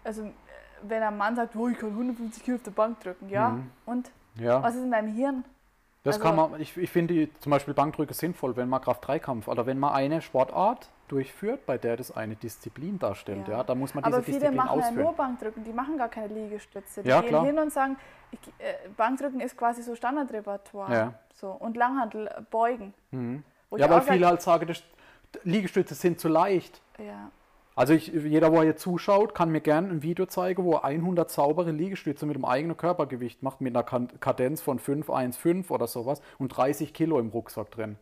Also 0.03 0.29
wenn 0.83 1.01
ein 1.01 1.17
Mann 1.17 1.35
sagt, 1.35 1.55
oh, 1.55 1.67
ich 1.67 1.77
kann 1.79 1.89
150 1.89 2.43
Kilo 2.43 2.57
auf 2.57 2.63
der 2.63 2.71
Bank 2.71 2.99
drücken, 2.99 3.27
ja. 3.29 3.49
Mhm. 3.49 3.71
Und 3.87 4.11
ja. 4.35 4.61
was 4.61 4.75
ist 4.75 4.83
in 4.83 4.91
deinem 4.91 5.13
Hirn? 5.15 5.43
Das 6.03 6.15
Also- 6.15 6.25
kann 6.27 6.35
man, 6.35 6.61
ich, 6.61 6.77
ich 6.77 6.89
finde 6.91 7.29
zum 7.39 7.49
Beispiel 7.51 7.73
Bankdrücke 7.73 8.13
sinnvoll, 8.13 8.55
wenn 8.55 8.69
man 8.69 8.81
Kraft-3-Kampf 8.81 9.47
oder 9.47 9.65
wenn 9.65 9.79
man 9.79 9.93
eine 9.93 10.21
Sportart 10.21 10.89
durchführt, 11.11 11.65
bei 11.65 11.77
der 11.77 11.97
das 11.97 12.15
eine 12.15 12.35
Disziplin 12.35 12.97
darstellt. 12.97 13.47
Ja. 13.47 13.57
Ja. 13.57 13.63
da 13.63 13.75
muss 13.75 13.93
man 13.93 14.03
diese 14.03 14.15
Aber 14.15 14.23
viele 14.23 14.39
Disziplin 14.39 14.57
machen 14.57 14.79
ja 14.79 14.91
nur 14.91 15.13
Bankdrücken, 15.13 15.63
die 15.63 15.73
machen 15.73 15.97
gar 15.97 16.09
keine 16.09 16.33
Liegestütze. 16.33 17.03
Die 17.03 17.09
Ja, 17.09 17.21
gehen 17.21 17.29
klar. 17.29 17.45
hin 17.45 17.59
und 17.59 17.71
sagen, 17.71 17.97
ich, 18.31 18.39
äh, 18.59 18.89
Bankdrücken 18.95 19.41
ist 19.41 19.57
quasi 19.57 19.83
so 19.83 19.95
Standardrepertoire. 19.95 20.93
Ja. 20.93 21.13
So. 21.33 21.51
Und 21.51 21.75
Langhandel 21.75 22.27
äh, 22.27 22.41
beugen. 22.49 22.93
Mhm. 23.11 23.43
Ja, 23.75 23.89
weil 23.89 24.01
viele 24.01 24.27
halt 24.27 24.41
sagen, 24.41 24.67
das, 24.67 24.83
Liegestütze 25.43 25.95
sind 25.95 26.19
zu 26.19 26.27
leicht. 26.27 26.81
Ja, 26.97 27.31
Also 27.75 27.93
ich, 27.93 28.07
jeder, 28.07 28.51
wo 28.51 28.61
hier 28.61 28.75
zuschaut, 28.75 29.33
kann 29.33 29.49
mir 29.49 29.61
gerne 29.61 29.89
ein 29.89 30.03
Video 30.03 30.25
zeigen, 30.25 30.63
wo 30.65 30.73
er 30.73 30.83
100 30.83 31.31
saubere 31.31 31.71
Liegestütze 31.71 32.25
mit 32.25 32.35
dem 32.35 32.45
eigenen 32.45 32.75
Körpergewicht 32.75 33.43
macht, 33.43 33.61
mit 33.61 33.75
einer 33.75 33.83
Kadenz 33.83 34.61
von 34.61 34.79
5,15 34.79 35.71
oder 35.71 35.87
sowas 35.87 36.21
und 36.37 36.49
30 36.49 36.93
Kilo 36.93 37.17
im 37.19 37.29
Rucksack 37.29 37.71
drin. 37.71 37.97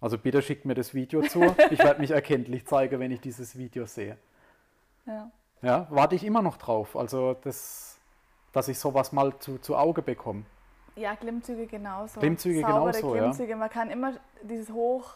Also 0.00 0.18
bitte 0.18 0.42
schickt 0.42 0.64
mir 0.64 0.74
das 0.74 0.94
Video 0.94 1.22
zu. 1.22 1.54
Ich 1.70 1.78
werde 1.78 2.00
mich 2.00 2.10
erkenntlich 2.10 2.66
zeigen, 2.66 3.00
wenn 3.00 3.10
ich 3.10 3.20
dieses 3.20 3.56
Video 3.56 3.86
sehe. 3.86 4.16
ja. 5.06 5.30
Ja, 5.62 5.86
warte 5.90 6.14
ich 6.14 6.22
immer 6.24 6.42
noch 6.42 6.58
drauf. 6.58 6.96
Also 6.96 7.34
das, 7.42 7.98
dass 8.52 8.68
ich 8.68 8.78
sowas 8.78 9.12
mal 9.12 9.38
zu, 9.38 9.58
zu 9.58 9.74
Auge 9.76 10.02
bekomme. 10.02 10.44
ja, 10.96 11.16
Klimmzüge 11.16 11.66
genauso. 11.66 12.20
Klimmzüge 12.20 12.60
Saubere 12.60 12.92
genauso, 12.92 13.14
ja. 13.14 13.22
Klimmzüge. 13.22 13.56
Man 13.56 13.70
kann 13.70 13.90
immer 13.90 14.12
dieses 14.42 14.70
Hoch. 14.70 15.14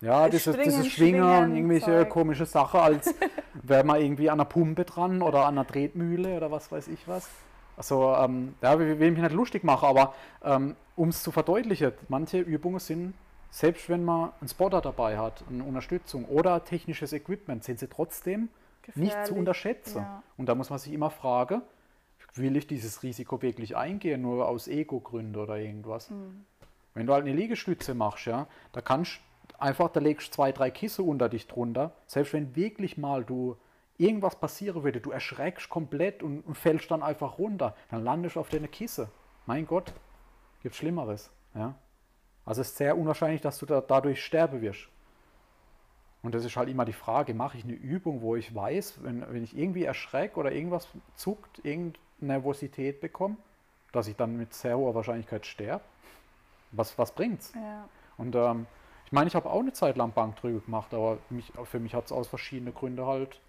Ja, 0.00 0.28
dieses, 0.28 0.54
Springen, 0.54 0.70
dieses 0.70 0.86
Schwingen 0.92 1.22
und 1.22 1.56
irgendwelche 1.56 1.86
Zeug. 1.86 2.08
komische 2.10 2.46
Sachen, 2.46 2.78
als 2.80 3.14
wäre 3.54 3.82
man 3.82 4.00
irgendwie 4.00 4.30
an 4.30 4.38
einer 4.38 4.48
Pumpe 4.48 4.84
dran 4.84 5.22
oder 5.22 5.46
an 5.46 5.58
einer 5.58 5.66
Tretmühle 5.66 6.36
oder 6.36 6.52
was 6.52 6.70
weiß 6.70 6.86
ich 6.88 7.08
was. 7.08 7.28
Also, 7.76 8.14
ähm, 8.14 8.54
ja, 8.62 8.78
will 8.78 9.00
will 9.00 9.10
mich 9.10 9.22
nicht 9.22 9.32
lustig 9.34 9.64
machen, 9.64 9.88
aber 9.88 10.14
ähm, 10.44 10.76
um 10.96 11.08
es 11.08 11.22
zu 11.22 11.32
verdeutlichen, 11.32 11.92
manche 12.08 12.38
Übungen 12.38 12.78
sind, 12.78 13.14
selbst 13.50 13.88
wenn 13.88 14.04
man 14.04 14.32
einen 14.40 14.48
Spotter 14.48 14.80
dabei 14.80 15.18
hat, 15.18 15.44
eine 15.48 15.64
Unterstützung 15.64 16.24
oder 16.26 16.64
technisches 16.64 17.12
Equipment, 17.12 17.64
sind 17.64 17.78
sie 17.78 17.88
trotzdem 17.88 18.48
nicht 18.94 19.12
zu 19.12 19.18
gefährlich. 19.18 19.38
unterschätzen. 19.38 19.98
Ja. 19.98 20.22
Und 20.36 20.46
da 20.46 20.54
muss 20.54 20.70
man 20.70 20.78
sich 20.78 20.92
immer 20.92 21.10
fragen, 21.10 21.62
will 22.34 22.56
ich 22.56 22.66
dieses 22.66 23.02
Risiko 23.02 23.42
wirklich 23.42 23.76
eingehen, 23.76 24.22
nur 24.22 24.48
aus 24.48 24.68
Ego-Gründen 24.68 25.36
oder 25.36 25.56
irgendwas? 25.56 26.10
Hm. 26.10 26.44
Wenn 26.94 27.06
du 27.06 27.12
halt 27.12 27.24
eine 27.24 27.34
Liegestütze 27.34 27.94
machst, 27.94 28.26
ja, 28.26 28.46
da 28.72 28.80
kannst 28.80 29.20
einfach, 29.58 29.90
da 29.90 30.00
legst 30.00 30.28
du 30.28 30.32
zwei, 30.32 30.52
drei 30.52 30.70
Kissen 30.70 31.04
unter 31.04 31.28
dich 31.28 31.46
drunter. 31.46 31.92
Selbst 32.06 32.32
wenn 32.32 32.56
wirklich 32.56 32.96
mal 32.96 33.24
du 33.24 33.56
irgendwas 33.98 34.36
passieren 34.36 34.84
würde, 34.84 35.00
du 35.00 35.10
erschreckst 35.10 35.68
komplett 35.68 36.22
und, 36.22 36.40
und 36.40 36.56
fällst 36.56 36.90
dann 36.90 37.02
einfach 37.02 37.38
runter, 37.38 37.74
dann 37.90 38.04
landest 38.04 38.36
du 38.36 38.40
auf 38.40 38.48
deine 38.48 38.68
Kisse. 38.68 39.10
Mein 39.46 39.66
Gott, 39.66 39.92
gibt 40.62 40.74
Schlimmeres. 40.74 41.30
Ja? 41.54 41.74
Also 42.48 42.62
es 42.62 42.70
ist 42.70 42.78
sehr 42.78 42.96
unwahrscheinlich, 42.96 43.42
dass 43.42 43.58
du 43.58 43.66
da, 43.66 43.82
dadurch 43.82 44.24
sterben 44.24 44.62
wirst. 44.62 44.88
Und 46.22 46.34
das 46.34 46.46
ist 46.46 46.56
halt 46.56 46.70
immer 46.70 46.86
die 46.86 46.94
Frage, 46.94 47.34
mache 47.34 47.58
ich 47.58 47.64
eine 47.64 47.74
Übung, 47.74 48.22
wo 48.22 48.36
ich 48.36 48.54
weiß, 48.54 49.02
wenn, 49.02 49.20
wenn 49.30 49.44
ich 49.44 49.54
irgendwie 49.54 49.84
erschrecke 49.84 50.40
oder 50.40 50.50
irgendwas 50.50 50.88
zuckt, 51.14 51.62
irgendeine 51.62 52.02
Nervosität 52.20 53.02
bekomme, 53.02 53.36
dass 53.92 54.08
ich 54.08 54.16
dann 54.16 54.38
mit 54.38 54.54
sehr 54.54 54.78
hoher 54.78 54.94
Wahrscheinlichkeit 54.94 55.44
sterbe? 55.44 55.84
Was, 56.72 56.96
was 56.98 57.12
bringt's? 57.12 57.52
Ja. 57.54 57.86
Und 58.16 58.34
ähm, 58.34 58.66
ich 59.04 59.12
meine, 59.12 59.28
ich 59.28 59.34
habe 59.34 59.50
auch 59.50 59.60
eine 59.60 59.74
Zeit 59.74 59.98
lang 59.98 60.12
Bankdrücke 60.12 60.60
gemacht, 60.60 60.94
aber 60.94 61.18
mich, 61.28 61.52
für 61.64 61.78
mich 61.78 61.94
hat 61.94 62.06
es 62.06 62.12
aus 62.12 62.28
verschiedenen 62.28 62.74
Gründen 62.74 63.04
halt, 63.04 63.42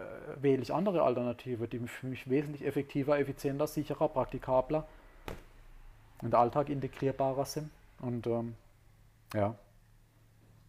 äh, 0.00 0.42
wähle 0.42 0.62
ich 0.62 0.74
andere 0.74 1.02
Alternative, 1.02 1.68
die 1.68 1.78
für 1.78 2.08
mich 2.08 2.28
wesentlich 2.28 2.66
effektiver, 2.66 3.20
effizienter, 3.20 3.68
sicherer, 3.68 4.08
praktikabler 4.08 4.84
den 6.22 6.34
Alltag 6.34 6.70
integrierbarer 6.70 7.44
sind. 7.44 7.70
Und 8.04 8.26
ähm, 8.26 8.54
ja. 9.34 9.54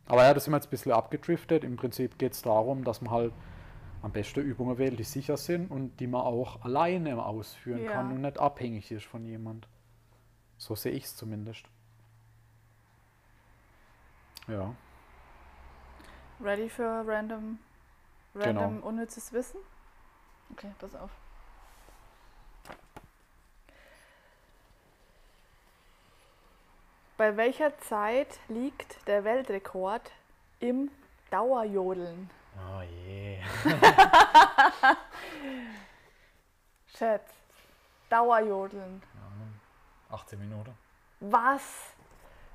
Aber 0.08 0.24
ja, 0.24 0.34
das 0.34 0.44
sind 0.46 0.54
wir 0.54 0.58
jetzt 0.58 0.68
ein 0.68 0.70
bisschen 0.72 0.92
abgedriftet. 0.92 1.64
Im 1.64 1.76
Prinzip 1.78 2.18
geht 2.18 2.34
es 2.34 2.42
darum, 2.42 2.84
dass 2.84 3.02
man 3.02 3.12
halt 3.12 3.34
am 4.02 4.12
besten 4.12 4.42
Übungen 4.42 4.78
wählt, 4.78 5.00
die 5.00 5.04
sicher 5.04 5.36
sind 5.36 5.72
und 5.72 6.00
die 6.00 6.08
man 6.08 6.22
auch 6.22 6.64
alleine 6.64 7.24
ausführen 7.26 7.84
Ja. 7.84 7.92
kann 7.92 8.12
und 8.12 8.22
nicht 8.22 8.40
abhängig 8.40 8.92
ist 8.92 9.06
von 9.06 9.26
jemand. 9.26 9.68
So 10.58 10.76
sehe 10.76 10.92
ich 10.92 11.06
es 11.06 11.16
zumindest. 11.16 11.66
Ja, 14.48 14.76
Ready 16.40 16.70
für 16.70 17.04
random, 17.08 17.58
Genau. 18.36 18.62
random 18.62 18.84
unnützes 18.84 19.34
Wissen? 19.34 19.58
Okay, 20.52 20.72
pass 20.78 20.94
auf. 20.96 21.10
Bei 27.18 27.38
welcher 27.38 27.78
Zeit 27.80 28.40
liegt 28.50 29.08
der 29.08 29.24
Weltrekord 29.24 30.12
im 30.60 30.92
Dauerjodeln? 31.32 32.30
Oh 32.58 32.82
je. 32.82 33.40
Schätz, 36.88 37.32
Dauerjodeln. 38.10 39.02
18 40.10 40.40
Minuten. 40.40 40.78
Was? 41.22 41.94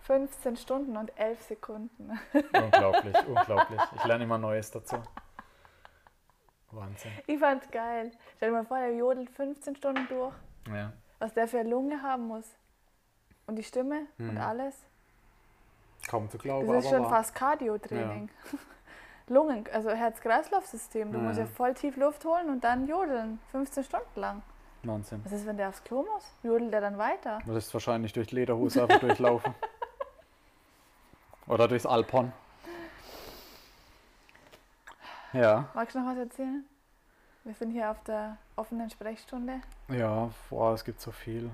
15 0.03 0.57
Stunden 0.57 0.97
und 0.97 1.17
11 1.19 1.43
Sekunden. 1.43 2.19
Unglaublich, 2.53 3.17
unglaublich. 3.27 3.81
Ich 3.97 4.05
lerne 4.05 4.25
immer 4.25 4.39
Neues 4.39 4.71
dazu. 4.71 5.03
Wahnsinn. 6.71 7.13
Ich 7.27 7.39
fand's 7.39 7.71
geil. 7.71 8.13
Stell 8.37 8.51
dir 8.51 8.57
mal 8.57 8.67
vor, 8.67 8.79
der 8.79 8.95
jodelt 8.95 9.31
15 9.31 9.77
Stunden 9.77 10.07
durch. 10.09 10.35
Ja. 10.69 10.93
Was 11.19 11.33
der 11.33 11.49
für 11.49 11.61
eine 11.61 11.71
Lunge 11.71 12.03
haben 12.03 12.27
muss. 12.27 12.47
Und 13.51 13.57
die 13.57 13.65
Stimme 13.65 14.07
und 14.21 14.35
Mhm. 14.35 14.41
alles. 14.41 14.77
Kaum 16.09 16.31
zu 16.31 16.39
glauben, 16.39 16.69
Das 16.69 16.85
ist 16.85 16.91
schon 16.91 17.03
wahr. 17.03 17.11
fast 17.11 17.35
Cardio-Training. 17.35 18.31
Lungen, 19.27 19.65
also 19.73 19.91
Herz-Kreislauf-System. 19.91 21.11
Du 21.11 21.19
Ja, 21.19 21.25
musst 21.25 21.39
ja 21.39 21.45
ja. 21.47 21.51
voll 21.51 21.75
tief 21.75 21.97
Luft 21.97 22.25
holen 22.25 22.49
und 22.49 22.63
dann 22.63 22.87
jodeln. 22.87 23.41
15 23.51 23.83
Stunden 23.83 24.21
lang. 24.21 24.43
Wahnsinn. 24.85 25.21
Was 25.25 25.33
ist, 25.33 25.47
wenn 25.47 25.57
der 25.57 25.69
aufs 25.69 25.83
Klo 25.83 26.07
muss? 26.15 26.33
Jodelt 26.45 26.73
der 26.73 26.81
dann 26.81 26.97
weiter? 26.97 27.41
Du 27.45 27.53
wirst 27.53 27.75
wahrscheinlich 27.75 28.13
durch 28.13 28.31
Lederhose 28.31 28.83
einfach 28.85 29.01
durchlaufen. 29.01 29.53
Oder 31.49 31.67
durchs 31.67 31.87
Alpon. 31.87 32.33
Ja, 35.33 35.69
Magst 35.75 35.97
du 35.97 36.01
noch 36.01 36.07
was 36.13 36.19
erzählen? 36.19 36.65
Wir 37.43 37.55
sind 37.55 37.73
hier 37.73 37.91
auf 37.91 38.01
der 38.05 38.37
offenen 38.55 38.89
Sprechstunde. 38.91 39.61
ja, 39.89 40.31
boah, 40.51 40.73
es 40.75 40.85
gibt 40.85 41.01
so 41.01 41.11
viel. 41.11 41.51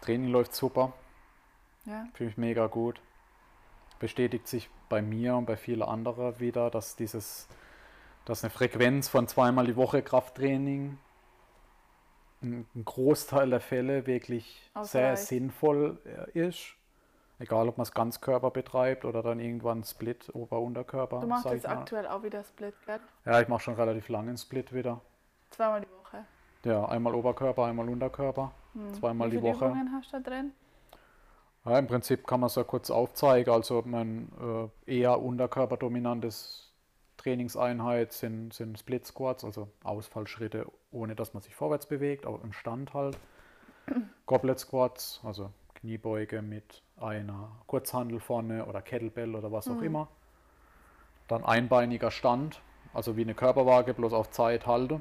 Training 0.00 0.28
läuft 0.28 0.54
super, 0.54 0.92
Ja. 1.84 2.06
finde 2.14 2.30
ich 2.32 2.36
mega 2.38 2.66
gut. 2.66 3.00
Bestätigt 3.98 4.46
sich 4.46 4.68
bei 4.88 5.02
mir 5.02 5.36
und 5.36 5.46
bei 5.46 5.56
vielen 5.56 5.82
anderen 5.82 6.38
wieder, 6.38 6.70
dass 6.70 6.96
dieses, 6.96 7.48
dass 8.24 8.44
eine 8.44 8.50
Frequenz 8.50 9.08
von 9.08 9.26
zweimal 9.26 9.66
die 9.66 9.76
Woche 9.76 10.02
Krafttraining 10.02 10.98
ein 12.42 12.66
Großteil 12.84 13.50
der 13.50 13.60
Fälle 13.60 14.06
wirklich 14.06 14.70
sehr 14.82 15.12
Ausreicht. 15.12 15.28
sinnvoll 15.28 15.98
äh, 16.34 16.38
ist. 16.38 16.74
Egal, 17.38 17.68
ob 17.68 17.76
man 17.76 17.82
es 17.82 17.92
Ganzkörper 17.92 18.50
betreibt 18.50 19.04
oder 19.04 19.22
dann 19.22 19.40
irgendwann 19.40 19.84
Split, 19.84 20.30
Ober-Unterkörper. 20.34 21.20
Du 21.20 21.26
machst 21.26 21.44
jetzt 21.46 21.68
aktuell 21.68 22.06
auch 22.06 22.22
wieder 22.22 22.42
Split, 22.44 22.74
gell? 22.86 23.00
Ja, 23.26 23.40
ich 23.40 23.48
mache 23.48 23.60
schon 23.62 23.74
relativ 23.74 24.08
lange 24.08 24.28
einen 24.28 24.38
Split 24.38 24.72
wieder. 24.72 25.00
Zweimal 25.50 25.80
die 25.82 25.86
Woche. 25.88 25.95
Ja, 26.66 26.84
einmal 26.86 27.14
Oberkörper, 27.14 27.64
einmal 27.64 27.88
Unterkörper. 27.88 28.50
Hm. 28.72 28.92
Zweimal 28.94 29.28
Wie 29.28 29.36
die 29.36 29.40
viele 29.40 29.54
Woche. 29.54 29.66
Übungen 29.66 29.92
hast 29.92 30.12
du 30.12 30.20
da 30.20 30.30
drin? 30.30 30.52
Ja, 31.64 31.78
Im 31.78 31.86
Prinzip 31.86 32.26
kann 32.26 32.40
man 32.40 32.48
es 32.48 32.56
ja 32.56 32.64
kurz 32.64 32.90
aufzeigen. 32.90 33.52
Also 33.52 33.84
mein 33.86 34.32
äh, 34.86 34.98
eher 34.98 35.22
unterkörperdominantes 35.22 36.72
Trainingseinheit 37.18 38.12
sind, 38.12 38.52
sind 38.52 38.78
Split 38.80 39.06
Squats, 39.06 39.44
also 39.44 39.68
Ausfallschritte, 39.84 40.66
ohne 40.90 41.14
dass 41.14 41.34
man 41.34 41.42
sich 41.42 41.54
vorwärts 41.54 41.86
bewegt, 41.86 42.26
aber 42.26 42.42
im 42.42 42.52
Stand 42.52 42.94
halt. 42.94 43.16
Goblet 44.26 44.58
Squats, 44.58 45.20
also 45.22 45.50
Kniebeuge 45.74 46.42
mit 46.42 46.82
einer 46.96 47.48
Kurzhandel 47.68 48.18
vorne 48.18 48.66
oder 48.66 48.82
Kettlebell 48.82 49.36
oder 49.36 49.52
was 49.52 49.68
auch 49.68 49.82
immer. 49.82 50.08
Dann 51.28 51.44
einbeiniger 51.44 52.10
Stand, 52.10 52.60
also 52.92 53.16
wie 53.16 53.22
eine 53.22 53.34
Körperwaage, 53.34 53.94
bloß 53.94 54.12
auf 54.12 54.30
Zeit 54.30 54.66
halte. 54.66 55.00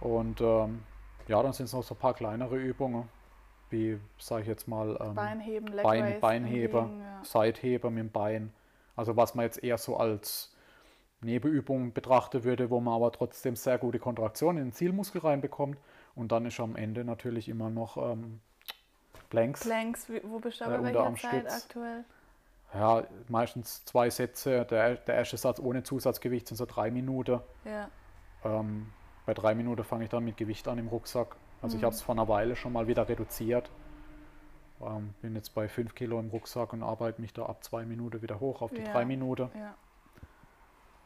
Und 0.00 0.40
ähm, 0.40 0.82
ja, 1.28 1.42
dann 1.42 1.52
sind 1.52 1.66
es 1.66 1.72
noch 1.72 1.82
so 1.82 1.94
ein 1.94 1.98
paar 1.98 2.14
kleinere 2.14 2.56
Übungen, 2.56 3.08
wie, 3.70 3.98
sage 4.18 4.42
ich 4.42 4.48
jetzt 4.48 4.66
mal, 4.66 4.98
ähm, 5.00 5.14
Beinheben, 5.14 5.68
Leg 5.68 5.82
Bein, 5.82 6.20
Beinheber, 6.20 6.82
hingegen, 6.82 7.00
ja. 7.02 7.24
Seitheben 7.24 7.94
mit 7.94 8.04
dem 8.04 8.10
Bein. 8.10 8.52
Also 8.96 9.16
was 9.16 9.34
man 9.34 9.44
jetzt 9.44 9.62
eher 9.62 9.78
so 9.78 9.96
als 9.96 10.54
Nebenübung 11.22 11.92
betrachten 11.92 12.44
würde, 12.44 12.70
wo 12.70 12.80
man 12.80 12.94
aber 12.94 13.12
trotzdem 13.12 13.56
sehr 13.56 13.78
gute 13.78 13.98
Kontraktion 13.98 14.56
in 14.56 14.64
den 14.64 14.72
Zielmuskel 14.72 15.20
reinbekommt. 15.20 15.78
Und 16.14 16.32
dann 16.32 16.46
ist 16.46 16.58
am 16.60 16.76
Ende 16.76 17.04
natürlich 17.04 17.48
immer 17.48 17.70
noch 17.70 17.96
ähm, 17.96 18.40
Planks. 19.28 19.60
Planks, 19.60 20.10
wo 20.24 20.38
bist 20.38 20.60
du 20.60 20.64
Äh, 20.64 20.68
aber 20.68 20.82
welcher 20.82 20.88
Unterarmstütz. 21.06 21.30
Zeit 21.30 21.52
aktuell? 21.52 22.04
Ja, 22.74 23.04
meistens 23.28 23.84
zwei 23.84 24.10
Sätze. 24.10 24.64
Der, 24.64 24.96
der 24.96 25.14
erste 25.14 25.36
Satz 25.36 25.60
ohne 25.60 25.82
Zusatzgewicht 25.82 26.48
sind 26.48 26.56
so 26.56 26.66
drei 26.66 26.90
Minuten. 26.90 27.40
Ja. 27.64 27.88
Ähm, 28.44 28.86
bei 29.26 29.34
drei 29.34 29.54
Minuten 29.54 29.84
fange 29.84 30.04
ich 30.04 30.10
dann 30.10 30.24
mit 30.24 30.36
Gewicht 30.36 30.66
an 30.68 30.78
im 30.78 30.88
Rucksack. 30.88 31.36
Also 31.62 31.76
ich 31.76 31.82
Mhm. 31.82 31.86
habe 31.86 31.94
es 31.94 32.02
vor 32.02 32.14
einer 32.14 32.28
Weile 32.28 32.56
schon 32.56 32.72
mal 32.72 32.86
wieder 32.86 33.08
reduziert. 33.08 33.70
Ähm, 34.80 35.12
bin 35.20 35.34
jetzt 35.34 35.54
bei 35.54 35.68
fünf 35.68 35.94
Kilo 35.94 36.18
im 36.18 36.30
Rucksack 36.30 36.72
und 36.72 36.82
arbeite 36.82 37.20
mich 37.20 37.32
da 37.34 37.44
ab 37.46 37.62
zwei 37.62 37.84
Minuten 37.84 38.22
wieder 38.22 38.40
hoch 38.40 38.62
auf 38.62 38.70
die 38.70 38.82
Ja. 38.82 38.92
drei 38.92 39.04
Minuten. 39.04 39.50
ja. 39.54 39.74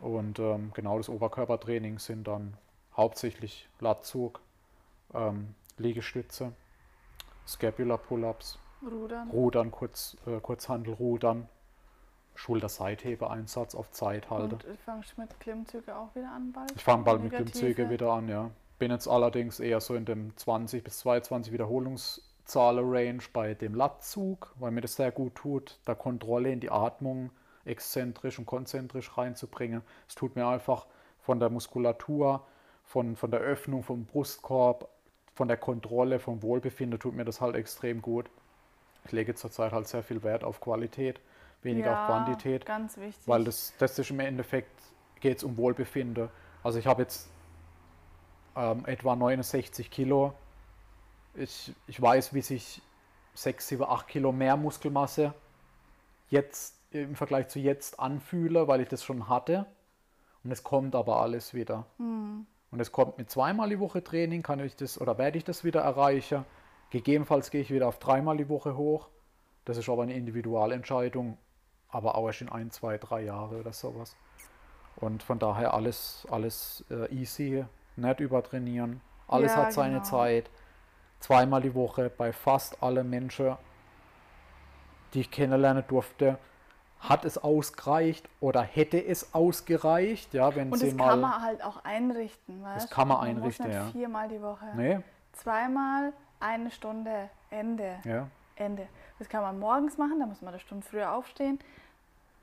Und 0.00 0.38
ähm, 0.38 0.71
genau 0.75 0.99
das 0.99 1.09
Oberkörpertraining 1.09 1.99
sind 1.99 2.28
dann 2.28 2.56
hauptsächlich 2.97 3.68
Latzug, 3.80 4.40
ähm, 5.14 5.54
Liegestütze, 5.78 6.52
Scapular 7.47 7.99
Pull-ups, 7.99 8.59
Rudern. 8.83 9.30
Rudern, 9.30 9.71
Kurz, 9.71 10.16
äh, 10.26 10.40
Kurzhandelrudern, 10.40 11.49
Schulter-Seithebe-Einsatz 12.34 13.74
auf 13.74 13.90
Zeit 13.90 14.30
halte. 14.30 14.56
Und 14.56 14.78
fangst 14.84 15.14
du 15.16 15.20
mit 15.20 15.40
Klimmzüge 15.40 15.96
auch 15.96 16.14
wieder 16.14 16.30
an 16.30 16.52
bald? 16.52 16.72
Ich 16.74 16.82
fange 16.82 17.04
bald 17.04 17.22
mit? 17.22 17.32
Klimmzüge 17.32 17.90
wieder 17.90 18.12
an, 18.12 18.28
ja. 18.28 18.50
Bin 18.78 18.90
jetzt 18.90 19.06
allerdings 19.06 19.60
eher 19.60 19.80
so 19.80 19.94
in 19.94 20.04
dem 20.04 20.36
20 20.36 20.82
bis 20.82 20.98
22 20.98 21.52
Wiederholungszahlen-Range 21.52 23.22
bei 23.32 23.54
dem 23.54 23.74
Latzug, 23.74 24.52
weil 24.58 24.72
mir 24.72 24.80
das 24.80 24.96
sehr 24.96 25.12
gut 25.12 25.36
tut, 25.36 25.78
da 25.84 25.94
Kontrolle 25.94 26.50
in 26.50 26.60
die 26.60 26.70
Atmung 26.70 27.30
exzentrisch 27.64 28.38
und 28.38 28.46
konzentrisch 28.46 29.16
reinzubringen. 29.16 29.82
Es 30.08 30.14
tut 30.14 30.36
mir 30.36 30.46
einfach 30.46 30.86
von 31.20 31.40
der 31.40 31.50
Muskulatur, 31.50 32.44
von, 32.84 33.16
von 33.16 33.30
der 33.30 33.40
Öffnung 33.40 33.82
vom 33.82 34.04
Brustkorb, 34.04 34.88
von 35.34 35.48
der 35.48 35.56
Kontrolle, 35.56 36.20
vom 36.20 36.42
Wohlbefinden 36.42 36.98
tut 37.00 37.14
mir 37.14 37.24
das 37.24 37.40
halt 37.40 37.56
extrem 37.56 38.02
gut. 38.02 38.30
Ich 39.04 39.12
lege 39.12 39.34
zurzeit 39.34 39.72
halt 39.72 39.88
sehr 39.88 40.02
viel 40.02 40.22
Wert 40.22 40.44
auf 40.44 40.60
Qualität, 40.60 41.20
weniger 41.64 41.90
ja, 41.90 42.02
auf 42.02 42.06
Quantität. 42.06 42.66
Ganz 42.66 42.97
wichtig. 42.97 43.26
Weil 43.26 43.44
das, 43.44 43.75
das 43.78 43.99
ist 43.99 44.11
im 44.11 44.21
Endeffekt, 44.21 44.71
geht 45.21 45.38
es 45.38 45.44
um 45.44 45.56
Wohlbefinden. 45.56 46.28
Also 46.62 46.78
ich 46.78 46.87
habe 46.87 47.02
jetzt 47.02 47.28
ähm, 48.56 48.85
etwa 48.87 49.16
69 49.16 49.90
Kilo. 49.90 50.35
Ich, 51.35 51.73
ich 51.87 52.00
weiß, 52.00 52.35
wie 52.35 52.42
sich 52.42 52.83
6, 53.35 53.68
7, 53.68 53.85
8 53.85 54.09
Kilo 54.09 54.33
mehr 54.33 54.56
Muskelmasse 54.56 55.35
jetzt 56.30 56.76
im 56.90 57.16
Vergleich 57.16 57.49
zu 57.49 57.59
jetzt 57.59 57.99
anfühle, 57.99 58.68
weil 58.68 58.80
ich 58.80 58.88
das 58.88 59.02
schon 59.04 59.28
hatte. 59.28 59.66
Und 60.44 60.52
es 60.52 60.62
kommt 60.62 60.94
aber 60.94 61.21
alles 61.21 61.54
wieder. 61.54 61.87
Hm. 61.99 62.47
Und 62.71 62.80
es 62.80 62.92
kommt 62.92 63.18
mit 63.18 63.30
zweimal 63.30 63.68
die 63.68 63.78
Woche 63.78 64.02
Training, 64.02 64.42
kann 64.42 64.61
ich 64.61 64.77
das 64.77 65.00
oder 65.00 65.16
werde 65.16 65.38
ich 65.38 65.44
das 65.44 65.64
wieder 65.64 65.81
erreichen. 65.81 66.44
Gegebenenfalls 66.90 67.50
gehe 67.50 67.61
ich 67.61 67.70
wieder 67.70 67.88
auf 67.88 67.98
dreimal 67.98 68.37
die 68.37 68.48
Woche 68.48 68.77
hoch. 68.77 69.09
Das 69.64 69.79
ist 69.79 69.88
aber 69.88 70.03
eine 70.03 70.14
Individualentscheidung, 70.14 71.38
aber 71.94 72.16
auch 72.16 72.26
erst 72.26 72.42
in 72.42 72.48
ein, 72.48 72.70
zwei, 72.70 72.98
drei 72.98 73.22
Jahre 73.22 73.61
oder 73.61 73.72
sowas. 73.72 74.16
Und 74.96 75.22
von 75.22 75.38
daher 75.38 75.74
alles, 75.74 76.26
alles 76.30 76.85
äh, 76.90 77.12
easy, 77.14 77.64
nicht 77.96 78.20
übertrainieren. 78.20 79.00
Alles 79.28 79.52
Ja, 79.54 79.62
hat 79.62 79.72
seine 79.72 79.94
genau. 79.94 80.04
Zeit. 80.04 80.50
Zweimal 81.20 81.62
die 81.62 81.74
Woche 81.74 82.11
bei 82.11 82.33
fast 82.33 82.83
allen 82.83 83.09
Menschen, 83.09 83.57
die 85.14 85.20
ich 85.20 85.30
kennenlernen 85.30 85.85
durfte, 85.88 86.38
hat 87.00 87.24
es 87.24 87.38
ausgereicht 87.38 88.28
oder 88.40 88.62
hätte 88.62 89.02
es 89.04 89.35
ausgereicht, 89.35 90.35
ja, 90.35 90.54
wenn 90.54 90.70
Und 90.72 90.78
sie 90.78 90.87
das 90.87 90.94
mal. 90.94 91.11
kann 91.11 91.20
man 91.20 91.42
halt 91.42 91.62
auch 91.62 91.85
einrichten, 91.85 92.62
weißt 92.62 92.90
kann 92.90 93.09
man 93.09 93.18
muss 93.18 93.26
einrichten, 93.26 93.66
nicht 93.66 93.74
ja. 93.76 93.85
viermal 93.87 94.28
die 94.28 94.40
Woche. 94.42 94.66
nee, 94.74 95.00
Zweimal 95.33 96.12
eine 96.40 96.70
Stunde, 96.70 97.30
Ende. 97.50 97.96
ja. 98.04 98.28
Ende. 98.57 98.87
Das 99.18 99.28
kann 99.28 99.42
man 99.42 99.59
morgens 99.59 99.98
machen, 99.98 100.20
da 100.20 100.26
muss 100.26 100.40
man 100.40 100.54
eine 100.54 100.61
Stunde 100.61 100.87
früher 100.87 101.12
aufstehen. 101.12 101.59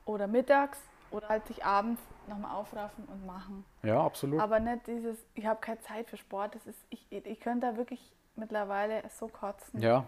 Oder 0.06 0.28
mittags 0.28 0.80
oder 1.12 1.30
halt 1.30 1.46
sich 1.48 1.64
abends 1.66 2.02
nochmal 2.28 2.56
aufraffen 2.56 3.06
und 3.06 3.26
machen. 3.26 3.66
Ja, 3.84 4.02
absolut. 4.04 4.40
Aber 4.40 4.60
nicht 4.60 4.88
dieses, 4.88 5.18
ich 5.36 5.46
habe 5.46 5.60
keine 5.60 5.80
Zeit 5.82 6.10
für 6.10 6.18
Sport. 6.18 6.56
Das 6.56 6.66
ist, 6.66 6.80
ich, 6.90 7.06
ich 7.12 7.40
könnte 7.40 7.68
da 7.68 7.78
wirklich 7.78 8.14
mittlerweile 8.36 9.04
so 9.10 9.28
kotzen. 9.28 9.82
ja, 9.82 10.06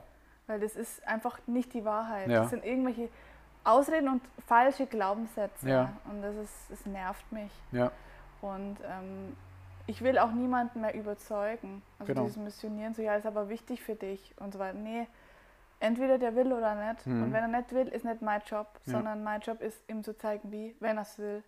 Weil 0.48 0.60
das 0.62 0.76
ist 0.76 1.06
einfach 1.08 1.40
nicht 1.46 1.74
die 1.74 1.84
Wahrheit. 1.86 2.30
Ja. 2.30 2.42
Das 2.42 2.50
sind 2.52 2.64
irgendwelche 2.66 3.10
Ausreden 3.66 4.08
und 4.10 4.22
falsche 4.48 4.86
Glaubenssätze. 4.86 5.70
Ja. 5.70 5.94
Und 6.10 6.22
das 6.22 6.36
ist, 6.36 6.54
das 6.70 6.86
nervt 6.86 7.30
mich. 7.32 7.52
ja, 7.72 7.92
Und 8.42 8.78
ähm, 8.86 9.36
ich 9.88 10.02
will 10.02 10.18
auch 10.18 10.32
niemanden 10.32 10.80
mehr 10.82 10.96
überzeugen. 10.96 11.82
Also 12.00 12.14
Genau. 12.14 12.24
dieses 12.26 12.38
Missionieren, 12.38 12.94
so 12.94 13.02
ja, 13.02 13.16
ist 13.16 13.26
aber 13.26 13.50
wichtig 13.50 13.82
für 13.82 13.96
dich 13.96 14.34
und 14.40 14.54
so 14.54 14.60
weiter. 14.60 14.78
Nee, 14.78 15.08
entweder 15.84 16.18
der 16.18 16.36
will 16.36 16.52
oder 16.54 16.74
nicht. 16.76 17.06
Mhm. 17.06 17.24
Und 17.24 17.34
wenn 17.34 17.44
er 17.44 17.60
nicht 17.60 17.72
will, 17.74 17.88
ist 17.88 18.06
nicht 18.06 18.22
mein 18.22 18.42
Job, 18.46 18.68
Ja. 18.86 18.94
sondern 18.94 19.24
mein 19.24 19.42
Job 19.42 19.62
ist, 19.62 19.82
ihm 19.90 20.04
zu 20.04 20.18
zeigen, 20.18 20.52
wie, 20.52 20.76
wenn 20.80 20.98
er 20.98 21.04
es 21.04 21.18
will. 21.20 21.44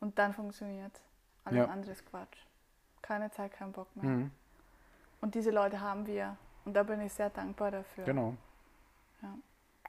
Und 0.00 0.18
dann 0.18 0.32
funktioniert 0.32 0.92
Alles 1.44 1.58
Ja. 1.66 1.72
andere 1.72 1.92
ist 1.92 2.04
Quatsch. 2.10 2.38
Keine 3.02 3.30
Zeit, 3.30 3.52
kein 3.52 3.70
Bock 3.72 3.86
mehr. 3.94 4.04
mhm. 4.10 4.30
Und 5.20 5.34
diese 5.36 5.50
Leute 5.52 5.80
haben 5.80 6.06
wir. 6.06 6.36
Und 6.64 6.74
da 6.74 6.82
bin 6.82 7.00
ich 7.00 7.12
sehr 7.12 7.30
dankbar 7.30 7.70
dafür. 7.70 8.04
genau. 8.04 8.34
Ja. 9.22 9.32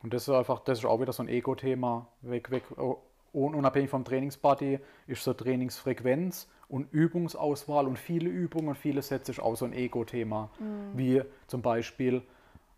Und 0.03 0.13
das 0.13 0.27
ist 0.27 0.33
einfach, 0.33 0.59
das 0.59 0.77
ist 0.79 0.85
auch 0.85 1.01
wieder 1.01 1.11
so 1.13 1.23
ein 1.23 1.27
Ego-Thema. 1.29 2.07
Weg, 2.21 2.51
weg, 2.51 2.63
oh, 2.77 2.97
un- 3.33 3.55
unabhängig 3.55 3.89
vom 3.89 4.03
Trainingsbody 4.05 4.79
ist 5.07 5.23
so 5.23 5.33
Trainingsfrequenz 5.33 6.47
und 6.69 6.91
Übungsauswahl 6.93 7.87
und 7.87 7.97
viele 7.97 8.29
Übungen 8.29 8.69
und 8.69 8.75
viele 8.75 9.01
Sätze 9.01 9.31
ist 9.31 9.39
auch 9.39 9.55
so 9.55 9.65
ein 9.65 9.73
Ego-Thema. 9.73 10.49
Mhm. 10.59 10.91
Wie 10.97 11.23
zum 11.47 11.61
Beispiel, 11.63 12.21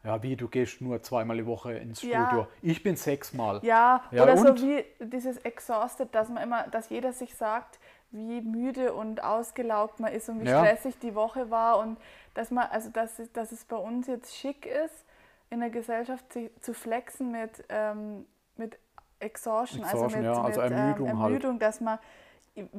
ja, 0.04 0.22
wie 0.24 0.36
du 0.36 0.48
gehst 0.48 0.82
nur 0.82 1.02
zweimal 1.04 1.38
die 1.38 1.46
Woche 1.46 1.74
ins 1.74 2.02
Ja. 2.02 2.26
Studio. 2.28 2.48
Ich 2.62 2.82
bin 2.84 2.96
sechsmal. 2.96 3.60
Ja, 3.64 4.02
Ja, 4.12 4.24
oder 4.24 4.38
so 4.38 4.50
und? 4.50 4.62
wie 4.62 4.86
dieses 5.00 5.38
Exhausted, 5.40 6.14
dass 6.16 6.30
man 6.30 6.42
immer, 6.44 6.64
dass 6.70 6.90
jeder 6.90 7.12
sich 7.14 7.36
sagt, 7.36 7.80
wie 8.12 8.42
müde 8.42 8.94
und 8.94 9.24
ausgelaugt 9.24 10.00
man 10.00 10.12
ist 10.14 10.30
und 10.30 10.40
wie 10.42 10.46
Ja. 10.50 10.66
stressig 10.66 10.98
die 11.00 11.14
Woche 11.16 11.52
war 11.52 11.80
und 11.80 11.98
dass 12.34 12.50
man, 12.50 12.68
also 12.72 12.90
dass, 12.90 13.20
es- 13.20 13.32
dass 13.34 13.52
es 13.52 13.66
bei 13.66 13.76
uns 13.76 14.08
jetzt 14.08 14.36
schick 14.36 14.66
ist, 14.66 15.06
in 15.52 15.60
der 15.60 15.70
Gesellschaft 15.70 16.32
zu, 16.32 16.50
zu 16.62 16.74
flexen 16.74 17.32
mit, 17.32 17.64
ähm, 17.70 18.26
mit 18.56 18.78
Exhaustion, 19.20 19.84
also 19.84 20.06
Exhaustion, 20.06 20.24
mit, 20.24 20.34
ja, 20.36 20.42
also 20.44 20.62
mit 20.62 20.72
Ermüdung 20.72 21.08
ähm, 21.08 21.20
halt. 21.20 21.30
Ermüdung, 21.34 21.60
dass 21.60 21.82
man 21.82 22.00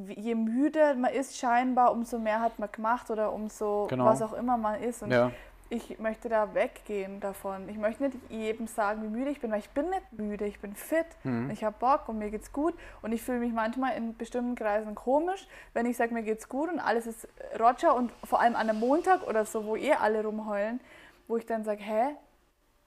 je 0.05 0.35
müde 0.35 0.95
man 0.95 1.13
ist 1.13 1.39
scheinbar, 1.39 1.93
umso 1.93 2.19
mehr 2.19 2.41
hat 2.41 2.59
man 2.59 2.71
gemacht 2.71 3.11
oder 3.11 3.33
umso 3.33 3.87
Genau. 3.89 4.05
was 4.05 4.21
auch 4.21 4.33
immer 4.35 4.57
man 4.59 4.81
ist. 4.83 5.03
Und 5.03 5.11
Ja, 5.11 5.31
ich 5.71 5.99
möchte 6.01 6.29
da 6.29 6.53
weggehen 6.53 7.21
davon. 7.21 7.69
Ich 7.69 7.79
möchte 7.79 8.03
nicht 8.03 8.17
jedem 8.29 8.67
sagen, 8.67 9.03
wie 9.05 9.09
müde 9.09 9.31
ich 9.31 9.41
bin, 9.41 9.51
weil 9.53 9.61
ich 9.61 9.71
bin 9.71 9.89
nicht 9.89 10.13
müde, 10.13 10.45
ich 10.45 10.61
bin 10.61 10.75
fit, 10.75 11.07
Mhm. 11.23 11.49
ich 11.51 11.63
habe 11.65 11.77
Bock 11.79 12.09
und 12.09 12.19
mir 12.19 12.31
geht's 12.31 12.53
gut 12.53 12.75
und 13.03 13.13
ich 13.13 13.23
fühle 13.23 13.39
mich 13.39 13.53
manchmal 13.53 13.97
in 13.97 14.17
bestimmten 14.17 14.57
Kreisen 14.57 14.95
komisch, 14.95 15.47
wenn 15.73 15.87
ich 15.87 15.97
sage, 15.97 16.13
mir 16.13 16.23
geht's 16.25 16.49
gut 16.49 16.71
und 16.71 16.81
alles 16.81 17.07
ist 17.07 17.29
Roger 17.59 17.95
und 17.95 18.13
vor 18.25 18.41
allem 18.41 18.57
an 18.57 18.69
einem 18.69 18.81
Montag 18.81 19.27
oder 19.27 19.45
so, 19.45 19.65
wo 19.65 19.77
eh 19.77 19.93
alle 19.93 20.25
rumheulen, 20.25 20.81
wo 21.29 21.37
ich 21.37 21.47
dann 21.47 21.63
sage, 21.65 21.83
hä, 21.83 22.17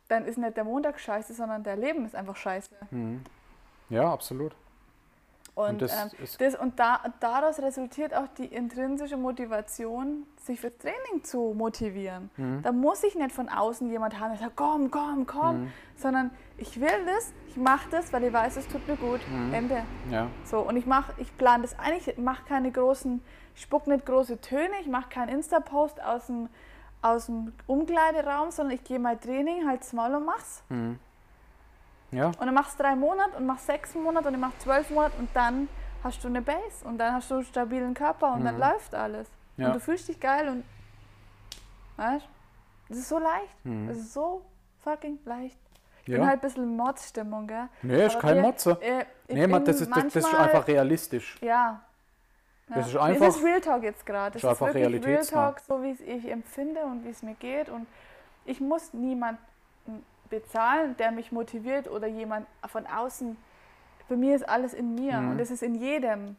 dann 0.09 0.25
ist 0.25 0.37
nicht 0.37 0.57
der 0.57 0.65
Montag 0.65 0.99
scheiße, 0.99 1.33
sondern 1.33 1.63
der 1.63 1.77
Leben 1.77 2.05
ist 2.05 2.15
einfach 2.15 2.35
scheiße. 2.35 2.75
mhm. 2.91 3.23
ja 3.89 4.11
absolut. 4.11 4.53
Und, 5.55 5.69
Und 5.69 5.81
das 5.83 5.91
ähm, 5.91 6.09
das, 6.39 6.55
und 6.55 6.79
da, 6.79 6.99
daraus 7.19 7.59
resultiert 7.59 8.13
auch 8.15 8.27
die 8.37 8.45
intrinsische 8.45 9.17
Motivation, 9.17 10.25
sich 10.41 10.59
fürs 10.59 10.77
Training 10.79 11.23
zu 11.23 11.53
motivieren. 11.55 12.31
Mhm. 12.37 12.61
Da 12.63 12.71
muss 12.71 13.03
ich 13.03 13.13
nicht 13.13 13.31
von 13.31 13.49
außen 13.49 13.87
jemand 13.91 14.19
haben, 14.19 14.31
der 14.31 14.39
sagt, 14.39 14.55
komm, 14.55 14.89
komm, 14.89 15.27
komm, 15.27 15.71
sondern 15.95 16.31
ich 16.57 16.81
will 16.81 17.05
das, 17.05 17.31
ich 17.47 17.57
mache 17.57 17.87
das, 17.91 18.11
weil 18.11 18.23
ich 18.23 18.33
weiß, 18.33 18.57
es 18.57 18.67
tut 18.67 18.87
mir 18.87 18.95
gut. 18.95 19.21
Mhm. 19.29 19.53
Ende. 19.53 19.83
Ja, 20.09 20.27
So, 20.43 20.59
und 20.61 20.75
ich 20.75 20.87
mache, 20.87 21.13
ich 21.17 21.37
plane 21.37 21.61
das 21.61 21.77
ein, 21.77 21.93
ich 21.97 22.17
mache 22.17 22.43
keine 22.45 22.71
großen, 22.71 23.21
spuck 23.53 23.85
nicht 23.85 24.07
große 24.07 24.41
Töne, 24.41 24.73
ich 24.81 24.87
mache 24.87 25.09
keinen 25.09 25.29
Insta-Post 25.29 26.01
aus 26.01 26.25
dem, 26.27 26.49
aus 27.03 27.27
dem 27.27 27.53
Umkleideraum, 27.67 28.49
sondern 28.49 28.73
ich 28.75 28.83
gehe 28.83 28.97
mein 28.97 29.21
Training, 29.21 29.67
halt's 29.67 29.93
Maul 29.93 30.15
und 30.15 30.25
mach's. 30.25 30.63
Ja, 32.13 32.27
Und 32.27 32.39
dann 32.39 32.53
machst 32.53 32.79
du 32.79 32.83
drei 32.83 32.95
Monate 32.95 33.35
und 33.37 33.45
machst 33.45 33.65
sechs 33.65 33.93
Monate 33.95 34.27
und 34.27 34.33
ich 34.35 34.39
mach 34.39 34.57
zwölf 34.59 34.89
Monate 34.89 35.15
und 35.17 35.29
dann 35.33 35.67
hast 36.03 36.23
du 36.23 36.27
eine 36.27 36.41
Base 36.41 36.83
und 36.85 36.97
dann 36.97 37.13
hast 37.13 37.29
du 37.31 37.35
einen 37.35 37.43
stabilen 37.45 37.93
Körper 37.93 38.33
und 38.33 38.43
dann 38.45 38.55
Mhm. 38.55 38.61
läuft 38.61 38.93
alles. 38.95 39.27
Ja. 39.57 39.67
Und 39.67 39.75
du 39.75 39.79
fühlst 39.79 40.07
dich 40.07 40.19
geil 40.19 40.47
und 40.49 40.63
weißt 41.97 42.27
es 42.89 42.97
ist 42.97 43.09
so 43.09 43.17
leicht. 43.19 43.65
Mhm. 43.65 43.89
Es 43.89 43.97
ist 43.97 44.13
so 44.13 44.43
fucking 44.83 45.19
leicht. 45.25 45.57
Ich 46.03 46.09
Ja. 46.09 46.17
bin 46.17 46.27
halt 46.27 46.39
ein 46.39 46.41
bisschen 46.41 46.63
in 46.63 46.75
Mordsstimmung, 46.75 47.47
gell? 47.47 47.69
Nee, 47.81 48.05
ist 48.05 48.15
Aber 48.17 48.27
kein 48.27 48.41
Motze. 48.41 48.77
Äh, 48.81 49.05
Nee, 49.29 49.47
man, 49.47 49.63
das, 49.63 49.79
ist, 49.81 49.89
das, 49.89 50.03
das 50.03 50.15
ist 50.17 50.35
einfach 50.35 50.67
realistisch. 50.67 51.37
Ja. 51.41 51.81
Das 52.67 52.91
Ja. 52.91 52.99
ist 52.99 53.13
einfach- 53.13 53.27
Es 53.27 53.37
ist 53.37 53.43
Real 53.43 53.61
Talk 53.61 53.83
jetzt 53.83 54.05
gerade. 54.05 54.37
Es 54.37 54.43
ist 54.43 54.43
ist 54.43 54.49
einfach 54.61 54.73
wirklich 54.73 55.05
Real. 55.05 55.25
Talk, 55.25 55.59
so 55.61 55.81
wie 55.81 55.91
es 55.91 56.01
ich 56.01 56.29
empfinde 56.29 56.81
und 56.81 57.05
wie 57.05 57.09
es 57.09 57.23
mir 57.23 57.35
geht. 57.35 57.69
Und 57.69 57.87
ich 58.45 58.59
muss 58.59 58.93
niemanden 58.93 59.41
bezahlen, 60.33 60.95
der 60.97 61.11
mich 61.11 61.31
motiviert 61.31 61.87
oder 61.89 62.07
jemand 62.07 62.47
von 62.67 62.87
außen. 62.87 63.37
Bei 64.09 64.15
mir 64.15 64.35
ist 64.35 64.49
alles 64.49 64.73
in 64.73 64.95
mir 64.95 65.19
Mhm. 65.19 65.31
und 65.31 65.39
es 65.39 65.51
ist 65.51 65.61
in 65.61 65.75
jedem. 65.75 66.35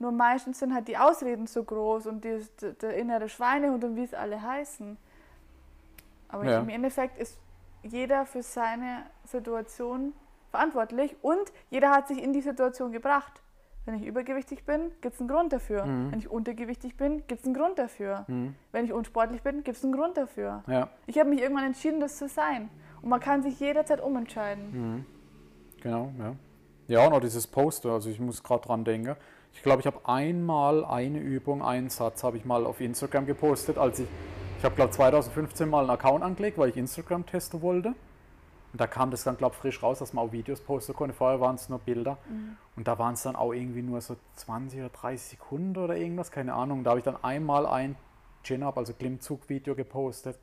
Nur 0.00 0.10
meistens 0.12 0.58
sind 0.58 0.74
halt 0.74 0.88
die 0.88 0.96
Ausreden 0.98 1.46
so 1.46 1.62
groß 1.62 2.06
und 2.06 2.24
die, 2.24 2.44
der, 2.60 2.72
der 2.72 2.96
innere 2.96 3.28
Schweinehund 3.28 3.84
und 3.84 3.94
wie 3.96 4.02
es 4.04 4.14
alle 4.14 4.42
heißen. 4.42 4.96
Aber 6.28 6.44
Ja. 6.44 6.58
im 6.60 6.68
Endeffekt 6.68 7.18
ist 7.18 7.38
jeder 7.82 8.26
für 8.26 8.42
seine 8.42 9.04
Situation 9.24 10.12
verantwortlich 10.50 11.14
und 11.22 11.52
jeder 11.70 11.90
hat 11.90 12.08
sich 12.08 12.20
in 12.22 12.32
die 12.32 12.40
Situation 12.40 12.90
gebracht. 12.92 13.40
Wenn 13.86 13.94
ich 13.94 14.04
übergewichtig 14.06 14.64
bin, 14.66 14.90
gibt 15.00 15.14
es 15.14 15.20
einen 15.20 15.28
Grund 15.28 15.52
dafür. 15.52 15.86
Mhm. 15.86 16.10
Wenn 16.12 16.18
ich 16.18 16.28
untergewichtig 16.30 16.96
bin, 16.96 17.18
gibt 17.26 17.40
es 17.40 17.46
einen 17.46 17.54
Grund 17.54 17.78
dafür. 17.78 18.24
Mhm. 18.28 18.54
Wenn 18.72 18.84
ich 18.84 18.92
unsportlich 18.92 19.42
bin, 19.42 19.64
gibt 19.64 19.78
es 19.78 19.84
einen 19.84 19.94
Grund 19.94 20.16
dafür. 20.18 20.62
Ja. 20.66 20.88
Ich 21.06 21.18
habe 21.18 21.30
mich 21.30 21.40
irgendwann 21.40 21.64
entschieden, 21.64 21.98
das 22.00 22.16
zu 22.18 22.28
sein. 22.28 22.68
Und 23.02 23.08
man 23.08 23.20
kann 23.20 23.42
sich 23.42 23.58
jederzeit 23.60 24.00
umentscheiden. 24.00 24.70
Mhm. 24.72 25.06
Genau, 25.82 26.12
ja. 26.18 26.34
Ja, 26.88 27.06
und 27.06 27.12
auch 27.12 27.20
dieses 27.20 27.46
Poster, 27.46 27.90
also 27.90 28.10
ich 28.10 28.18
muss 28.18 28.42
gerade 28.42 28.66
dran 28.66 28.84
denken. 28.84 29.14
Ich 29.52 29.62
glaube, 29.62 29.80
ich 29.80 29.86
habe 29.86 30.00
einmal 30.04 30.84
eine 30.84 31.20
Übung, 31.20 31.62
einen 31.62 31.88
Satz 31.88 32.24
habe 32.24 32.36
ich 32.36 32.44
mal 32.44 32.66
auf 32.66 32.80
Instagram 32.80 33.26
gepostet, 33.26 33.78
als 33.78 34.00
ich, 34.00 34.08
ich 34.58 34.64
habe 34.64 34.74
glaube 34.74 34.90
2015 34.90 35.68
mal 35.68 35.80
einen 35.80 35.90
Account 35.90 36.24
angelegt, 36.24 36.58
weil 36.58 36.70
ich 36.70 36.76
Instagram 36.76 37.26
testen 37.26 37.62
wollte. 37.62 37.94
Und 38.72 38.80
da 38.80 38.86
kam 38.86 39.10
das 39.10 39.24
dann, 39.24 39.36
glaube 39.36 39.54
ich, 39.54 39.60
frisch 39.60 39.82
raus, 39.82 39.98
dass 39.98 40.12
man 40.12 40.26
auch 40.26 40.32
Videos 40.32 40.60
posten 40.60 40.94
konnte. 40.94 41.14
Vorher 41.14 41.40
waren 41.40 41.56
es 41.56 41.68
nur 41.68 41.80
Bilder. 41.80 42.18
Und 42.76 42.86
da 42.86 42.98
waren 42.98 43.14
es 43.14 43.22
dann 43.22 43.34
auch 43.34 43.52
irgendwie 43.52 43.82
nur 43.82 44.00
so 44.00 44.16
20 44.36 44.80
oder 44.80 44.90
30 44.90 45.38
Sekunden 45.38 45.76
oder 45.76 45.96
irgendwas, 45.96 46.30
keine 46.30 46.54
Ahnung. 46.54 46.84
Da 46.84 46.90
habe 46.90 47.00
ich 47.00 47.04
dann 47.04 47.22
einmal 47.22 47.66
ein 47.66 47.96
Chin-Up, 48.44 48.78
also 48.78 48.92
Klimmzug-Video 48.94 49.74
gepostet, 49.74 50.38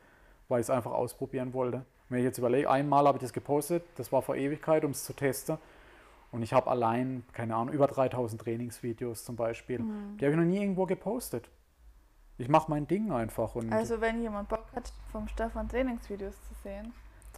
weil 0.49 0.59
ich 0.59 0.65
es 0.65 0.69
einfach 0.69 0.91
ausprobieren 0.91 1.53
wollte. 1.53 1.85
Wenn 2.09 2.19
ich 2.19 2.25
jetzt 2.25 2.37
überlege, 2.37 2.69
einmal 2.69 3.05
habe 3.05 3.17
ich 3.17 3.21
das 3.21 3.33
gepostet, 3.33 3.83
das 3.95 4.11
war 4.11 4.21
vor 4.21 4.35
Ewigkeit, 4.35 4.85
um 4.85 4.91
es 4.91 5.03
zu 5.03 5.13
testen. 5.13 5.57
Und 6.31 6.43
ich 6.43 6.53
habe 6.53 6.69
allein, 6.69 7.23
keine 7.33 7.55
Ahnung, 7.55 7.73
über 7.73 7.87
3000 7.87 8.41
Trainingsvideos 8.41 9.23
zum 9.23 9.35
Beispiel. 9.35 9.79
Die 10.19 10.25
habe 10.25 10.33
ich 10.33 10.37
noch 10.37 10.45
nie 10.45 10.59
irgendwo 10.59 10.85
gepostet. 10.85 11.49
Ich 12.37 12.49
mache 12.49 12.69
mein 12.69 12.85
Ding 12.87 13.11
einfach. 13.11 13.55
Und 13.55 13.73
Also 13.73 13.99
wenn 14.01 14.21
jemand 14.21 14.49
Bock 14.49 14.65
hat, 14.75 14.93
vom 15.11 15.27
Stefan 15.27 15.67
Trainingsvideos 15.67 16.35
zu 16.47 16.53
sehen, 16.63 16.93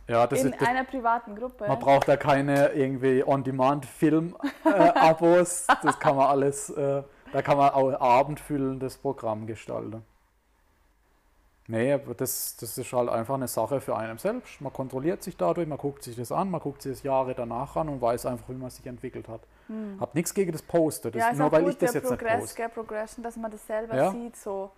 ja, 0.07 0.27
das 0.27 0.41
in 0.41 0.51
ist, 0.51 0.59
das, 0.59 0.67
einer 0.67 0.83
privaten 0.85 1.35
Gruppe. 1.35 1.67
man 1.67 1.79
braucht 1.79 2.07
da 2.07 2.17
keine 2.17 2.69
irgendwie 2.69 3.23
On-Demand-Film-Abos. 3.25 5.67
das 5.83 5.99
kann 5.99 6.15
man 6.15 6.27
alles, 6.27 6.71
äh, 6.71 7.03
da 7.31 7.41
kann 7.43 7.57
man 7.57 7.69
auch 7.69 7.91
abendfüllendes 7.91 8.97
Programm 8.97 9.45
gestalten. 9.45 10.03
Nee, 11.71 11.93
aber 11.93 12.15
das, 12.15 12.57
das 12.57 12.75
ist 12.79 12.91
halt 12.93 13.09
einfach 13.09 13.35
eine 13.35 13.47
Sache 13.47 13.79
für 13.79 13.95
einen 13.95 14.17
selbst. 14.17 14.59
Man 14.59 14.73
kontrolliert 14.73 15.21
sich 15.21 15.37
dadurch, 15.37 15.67
man 15.67 15.77
guckt 15.77 16.01
sich 16.01 16.15
das 16.15 16.31
an, 16.31 16.49
man 16.49 16.59
guckt 16.59 16.81
sich 16.81 16.93
das 16.93 17.03
Jahre 17.03 17.35
danach 17.35 17.75
an 17.75 17.89
und 17.89 18.01
weiß 18.01 18.25
einfach, 18.25 18.49
wie 18.49 18.53
man 18.55 18.71
sich 18.71 18.87
entwickelt 18.87 19.27
hat. 19.27 19.41
Hab 19.99 20.15
nichts 20.15 20.33
gegen 20.33 20.51
das 20.51 20.63
Posten, 20.63 21.11
das 21.11 21.21
ja, 21.21 21.33
nur 21.33 21.51
weil 21.51 21.61
gut 21.61 21.73
ich 21.73 21.77
das 21.77 21.93
jetzt 21.93 22.09
nicht 22.09 22.17
Progress, 22.17 22.39
poste. 22.39 22.55
gell, 22.55 22.69
Progression, 22.69 23.23
dass 23.23 23.37
man 23.37 23.51
das 23.51 23.67
selber 23.67 23.95
Ja. 23.95 24.09
sieht. 24.09 24.35
So. 24.35 24.71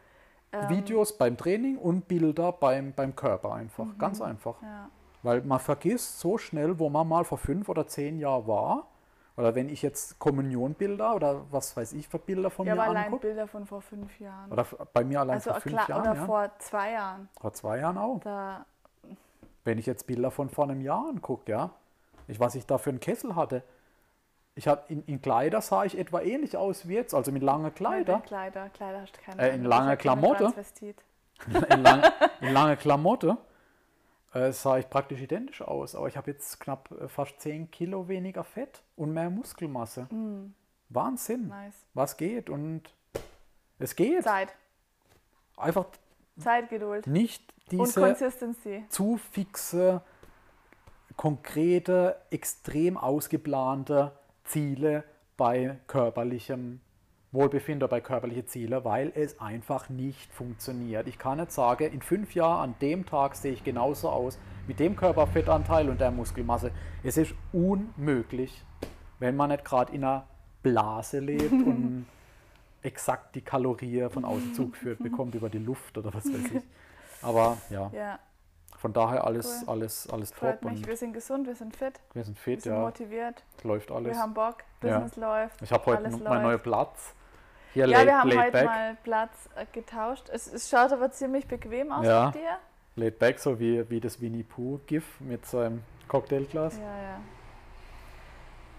Ähm, 0.52 0.68
Videos 0.68 1.18
beim 1.18 1.38
Training 1.38 1.78
und 1.78 2.10
Bilder 2.10 2.52
beim, 2.52 2.92
beim 2.92 3.16
Körper 3.16 3.54
einfach. 3.54 3.86
Mhm. 3.86 3.98
Ganz 3.98 4.20
einfach. 4.22 4.62
Ja. 4.62 4.90
Weil 5.24 5.44
man 5.44 5.60
vergisst 5.60 6.20
so 6.20 6.38
schnell, 6.38 6.78
wo 6.78 6.90
man 6.90 7.08
mal 7.08 7.24
vor 7.24 7.38
fünf 7.38 7.70
oder 7.70 7.88
zehn 7.88 8.20
Jahren 8.20 8.48
war. 8.48 8.88
Oder 9.42 9.56
wenn 9.56 9.70
ich 9.70 9.82
jetzt 9.82 10.20
Kommunionbilder 10.20 11.16
oder 11.16 11.42
was 11.50 11.76
weiß 11.76 11.94
ich 11.94 12.08
für 12.08 12.20
Bilder 12.20 12.52
von 12.52 12.68
ja, 12.68 12.76
mir 12.76 12.82
aber 12.82 12.92
allein 12.92 13.06
angucke. 13.06 13.26
Bilder 13.26 13.48
von 13.48 13.66
vor 13.66 13.82
fünf 13.82 14.20
Jahren. 14.20 14.52
Oder 14.52 14.68
bei 14.94 15.04
mir 15.04 15.20
allein 15.20 15.38
also 15.38 15.50
vor 15.50 15.62
fünf 15.62 15.76
klar, 15.78 15.90
Jahren. 15.90 16.02
oder 16.02 16.16
ja. 16.16 16.26
vor 16.26 16.52
zwei 16.60 16.92
Jahren. 16.92 17.30
vor 17.40 17.54
zwei 17.54 17.80
Jahren 17.80 17.98
auch. 17.98 18.20
Da, 18.20 18.68
Wenn 19.64 19.80
ich 19.80 19.88
jetzt 19.88 20.06
Bilder 20.06 20.30
von 20.30 20.52
vor 20.52 20.66
einem 20.66 20.82
Jahr 20.82 21.08
angucke, 21.10 21.52
ja. 21.52 21.72
Ich, 22.28 22.40
was 22.40 22.54
ich 22.54 22.68
da 22.68 22.78
für 22.78 22.92
einen 22.92 23.00
Kessel 23.00 23.36
hatte. 23.36 23.64
Ich 24.54 24.68
hatte 24.68 24.94
in, 24.94 25.04
in 25.06 25.20
Kleider 25.24 25.60
sah 25.62 25.86
ich 25.86 25.98
etwa 25.98 26.22
ähnlich 26.22 26.56
aus 26.56 26.88
wie 26.88 26.94
jetzt, 26.94 27.16
also 27.16 27.32
mit 27.32 27.42
langen 27.42 27.74
Kleider. 27.74 28.20
Kleider. 28.20 28.70
Kleider, 28.70 28.70
Kleider 28.70 29.02
hast 29.02 29.18
du 29.18 29.22
keine 29.22 29.42
Äh, 29.42 29.56
in 29.56 29.66
hab 29.66 29.72
keine 29.72 29.98
Klamotte? 29.98 30.54
In, 31.48 31.82
lange, 31.82 32.14
in 32.42 32.54
lange 32.54 32.78
Klamotte 32.78 33.38
äh, 34.34 34.52
sah 34.52 34.78
ich 34.78 34.90
praktisch 34.90 35.22
identisch 35.22 35.62
aus. 35.62 35.96
Aber 35.96 36.08
ich 36.08 36.18
habe 36.18 36.32
jetzt 36.32 36.60
knapp 36.60 36.92
äh, 36.92 37.08
fast 37.08 37.40
10 37.42 37.72
Kilo 37.72 38.08
weniger 38.08 38.44
Fett 38.44 38.82
und 38.96 39.14
mehr 39.14 39.30
Muskelmasse. 39.30 40.04
Mm, 40.14 40.54
Wahnsinn, 40.90 41.48
nice. 41.48 41.86
was 41.94 42.18
geht 42.18 42.50
und 42.50 42.94
es 43.80 43.96
geht. 43.96 44.24
Zeit. 44.24 44.54
Einfach 45.58 45.86
Zeitgeduld. 46.38 47.08
nicht 47.08 47.54
Und 47.72 47.88
diese 47.88 48.88
zu 48.90 49.18
fixe, 49.18 50.02
konkrete, 51.16 52.18
extrem 52.32 52.98
ausgeplante 52.98 54.12
Ziele 54.44 55.04
bei 55.38 55.80
körperlichem 55.88 56.82
Wohlbefinden, 57.32 57.88
bei 57.88 58.02
körperlichen 58.02 58.48
Zielen, 58.48 58.84
weil 58.84 59.12
es 59.16 59.40
einfach 59.40 59.88
nicht 59.90 60.34
funktioniert. 60.34 61.08
Ich 61.08 61.18
kann 61.18 61.38
nicht 61.38 61.52
sagen, 61.52 61.92
in 61.92 62.02
fünf 62.02 62.36
Jahren 62.36 62.72
an 62.72 62.76
dem 62.82 63.06
Tag 63.06 63.36
sehe 63.36 63.54
ich 63.54 63.64
genauso 63.64 64.10
aus 64.10 64.38
mit 64.68 64.80
dem 64.80 64.96
Körperfettanteil 64.98 65.90
und 65.90 66.02
der 66.02 66.12
Muskelmasse. 66.12 66.72
Es 67.04 67.16
ist 67.18 67.34
unmöglich, 67.54 68.64
wenn 69.20 69.36
man 69.38 69.50
nicht 69.50 69.64
gerade 69.64 69.94
in 69.94 70.04
einer 70.04 70.28
Blase 70.62 71.20
lebt 71.20 71.52
und 71.52 72.06
exakt 72.82 73.36
die 73.36 73.42
Kalorien 73.42 74.10
von 74.10 74.26
außen 74.26 74.54
zugeführt 74.54 75.00
bekommt 75.02 75.34
über 75.36 75.50
die 75.50 75.60
Luft 75.60 75.98
oder 75.98 76.14
was 76.14 76.26
weiß 76.26 76.52
ich. 76.54 76.64
Aber 77.22 77.58
ja, 77.70 77.90
Ja, 77.94 78.20
von 78.78 78.92
daher 78.94 79.24
alles, 79.26 79.62
Cool. 79.62 79.70
alles, 79.74 80.10
alles 80.10 80.32
freut 80.32 80.60
top 80.62 80.72
mich. 80.72 80.86
Wir 80.86 80.98
sind 80.98 81.14
gesund, 81.14 81.48
wir 81.48 81.56
sind 81.56 81.76
fit, 81.76 82.02
wir 82.14 82.24
sind 82.24 82.36
wir 82.38 82.42
fit, 82.42 82.64
sind 82.64 82.74
ja, 82.74 82.80
motiviert, 82.82 83.44
es 83.58 83.64
läuft 83.64 83.92
alles. 83.92 84.16
wir 84.16 84.22
haben 84.22 84.34
Bock, 84.34 84.64
Ja. 84.84 85.00
Business 85.00 85.16
läuft. 85.18 85.62
Ich 85.62 85.72
habe 85.72 85.86
heute 85.86 86.10
meinen 86.10 86.44
neuen. 86.44 86.60
Platz. 86.60 87.14
Hier 87.74 87.88
Ja, 87.88 88.06
wir 88.06 88.18
haben 88.20 88.30
heute 88.38 88.52
back. 88.52 88.66
mal 88.66 88.98
Platz 89.04 89.50
äh, 89.56 89.66
getauscht. 89.72 90.30
Es, 90.30 90.48
es 90.52 90.70
schaut 90.70 90.92
aber 90.92 91.12
ziemlich 91.12 91.48
bequem 91.48 91.92
aus 91.92 92.06
Ja. 92.06 92.26
mit 92.28 92.36
dir. 92.36 92.58
Laid 92.96 93.20
back, 93.20 93.40
so 93.40 93.60
wie, 93.60 93.90
wie 93.90 94.00
das 94.02 94.20
Winnie 94.20 94.44
Pooh 94.44 94.80
GIF 94.86 95.20
mit 95.22 95.46
seinem 95.46 95.82
Cocktailglas. 96.10 96.78
Ja, 96.78 96.84
ja. 96.84 97.20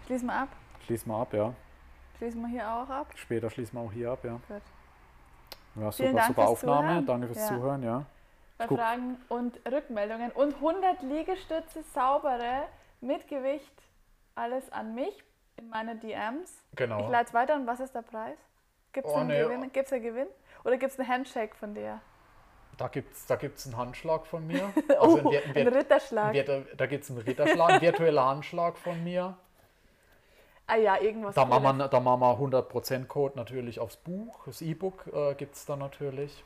Schließen 0.07 0.27
wir 0.27 0.35
ab. 0.35 0.49
Schließen 0.85 1.11
wir 1.11 1.17
ab, 1.17 1.33
ja. 1.33 1.55
Schließen 2.19 2.41
wir 2.43 2.49
hier 2.49 2.71
auch 2.71 2.89
ab. 2.91 3.07
Später 3.15 3.49
schließen 3.49 3.79
wir 3.79 3.87
auch 3.87 3.93
hier 3.93 4.11
ab, 4.11 4.19
ja. 4.25 4.33
Gut. 4.49 4.63
Ja, 5.75 5.91
Vielen 5.91 6.09
super, 6.11 6.13
Dank 6.19 6.27
super 6.29 6.43
fürs 6.43 6.51
Aufnahme. 6.51 6.89
Zuhören. 6.89 7.07
Danke 7.07 7.27
fürs 7.29 7.39
Ja. 7.39 7.47
Zuhören, 7.49 7.83
ja. 7.83 8.05
Bei 8.59 8.67
Guck. 8.67 8.79
Fragen 8.79 9.17
und 9.29 9.59
Rückmeldungen. 9.71 10.31
Und 10.33 10.55
100 10.57 11.03
Liegestütze 11.03 11.83
saubere 11.95 12.65
mit 13.01 13.27
Gewicht. 13.29 13.73
Alles 14.35 14.71
an 14.73 14.95
mich 14.95 15.25
in 15.57 15.69
meine 15.71 15.97
DMs. 15.97 16.63
Genau. 16.77 17.01
Ich 17.05 17.09
leite 17.09 17.29
es 17.29 17.35
weiter. 17.35 17.55
Und 17.55 17.67
was 17.67 17.81
ist 17.81 17.95
der 17.95 18.03
Preis? 18.03 18.37
Gibt 18.93 19.07
es 19.07 19.13
Oh, 19.13 19.17
einen, 19.17 19.29
nee. 19.29 19.43
Gewinn? 19.43 19.73
Gibt's 19.73 19.93
einen 19.93 20.03
Gewinn? 20.03 20.29
Oder 20.65 20.77
gibt 20.77 20.93
es 20.93 20.99
einen 20.99 21.09
Handshake 21.09 21.55
von 21.55 21.75
dir? 21.75 22.01
Da 22.79 22.89
gibt 22.89 23.13
es 23.15 23.27
da 23.27 23.37
gibt's 23.37 23.67
einen 23.67 23.77
Handschlag 23.77 24.27
von 24.27 24.47
mir. 24.47 24.73
Oh, 25.01 25.17
ein 25.17 25.57
ein 25.57 25.69
Ritterschlag. 25.69 26.35
ein 26.35 26.67
da 26.77 26.87
gibt 26.87 27.05
es 27.05 27.11
einen 27.11 27.21
Ritterschlag, 27.21 27.71
einen 27.71 27.81
virtuellen 27.81 28.21
Handschlag 28.21 28.79
von 28.79 29.03
mir. 29.05 29.37
ah 30.67 30.77
ja, 30.77 30.99
irgendwas. 31.01 31.35
Da 31.35 31.45
machen, 31.45 31.79
wir, 31.79 31.89
da 31.89 32.01
machen 32.01 32.21
wir 32.21 32.61
100% 32.63 33.07
Code 33.07 33.37
natürlich 33.37 33.81
aufs 33.81 33.97
Buch. 33.97 34.47
Das 34.47 34.63
E-Book 34.63 35.07
äh, 35.13 35.35
gibt 35.35 35.55
es 35.55 35.67
da 35.67 35.77
natürlich. 35.77 36.45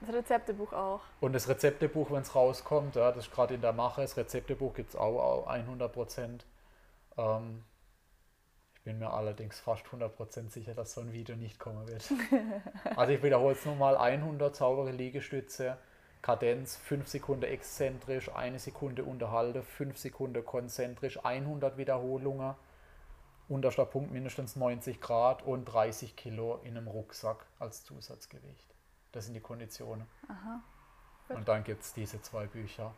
Das 0.00 0.14
Rezeptebuch 0.14 0.72
auch. 0.72 1.00
Und 1.20 1.32
das 1.32 1.48
Rezeptebuch, 1.48 2.10
wenn 2.10 2.22
es 2.22 2.34
rauskommt, 2.34 2.96
ja, 2.96 3.10
das 3.10 3.26
ist 3.26 3.32
gerade 3.32 3.54
in 3.54 3.60
der 3.60 3.72
Mache. 3.72 4.02
Das 4.02 4.16
Rezeptebuch 4.16 4.74
gibt 4.74 4.90
es 4.90 4.96
auch, 4.96 5.46
auch 5.46 5.50
100%. 5.50 6.40
Ähm, 7.16 7.64
bin 8.84 8.98
mir 8.98 9.10
allerdings 9.10 9.58
fast 9.58 9.86
100% 9.86 10.50
sicher, 10.50 10.74
dass 10.74 10.94
so 10.94 11.00
ein 11.00 11.12
Video 11.12 11.34
nicht 11.36 11.58
kommen 11.58 11.88
wird. 11.88 12.04
also 12.96 13.12
ich 13.12 13.22
wiederhole 13.22 13.54
es 13.54 13.64
nochmal, 13.64 13.96
100 13.96 14.54
saubere 14.54 14.92
Liegestütze, 14.92 15.78
Kadenz 16.20 16.76
5 16.76 17.08
Sekunden 17.08 17.44
exzentrisch, 17.44 18.30
1 18.34 18.62
Sekunde 18.62 19.04
unterhalte, 19.04 19.62
5 19.62 19.98
Sekunden 19.98 20.44
konzentrisch, 20.44 21.24
100 21.24 21.76
Wiederholungen, 21.76 22.54
unterster 23.48 23.86
Punkt 23.86 24.12
mindestens 24.12 24.56
90 24.56 25.00
Grad 25.00 25.42
und 25.42 25.64
30 25.64 26.16
Kilo 26.16 26.60
in 26.62 26.76
einem 26.76 26.88
Rucksack 26.88 27.46
als 27.58 27.84
Zusatzgewicht. 27.84 28.74
Das 29.12 29.24
sind 29.24 29.34
die 29.34 29.40
Konditionen. 29.40 30.06
Und 31.28 31.48
dann 31.48 31.64
gibt 31.64 31.82
es 31.82 31.92
diese 31.92 32.20
zwei 32.20 32.46
Bücher. 32.46 32.94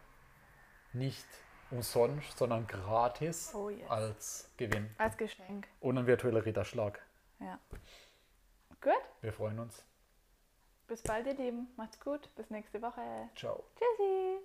Nicht 0.93 1.27
umsonst, 1.71 2.37
sondern 2.39 2.67
gratis 2.67 3.53
Oh 3.55 3.71
yes. 3.71 3.91
als 3.91 4.51
Gewinn. 4.57 4.91
Als 4.99 5.17
Geschenk. 5.17 5.67
Und 5.81 5.99
ein 5.99 6.07
virtueller 6.07 6.45
Ritterschlag. 6.45 7.01
Ja. 7.41 7.59
Gut, 8.81 8.93
Wir 9.21 9.33
freuen 9.33 9.59
uns. 9.59 9.85
bis 10.87 11.03
bald, 11.03 11.27
ihr 11.27 11.35
Lieben. 11.35 11.69
Macht's 11.77 11.99
gut. 12.01 12.29
Bis 12.37 12.49
nächste 12.51 12.81
Woche. 12.81 13.01
Ciao. 13.35 13.65
Tschüssi. 13.77 14.39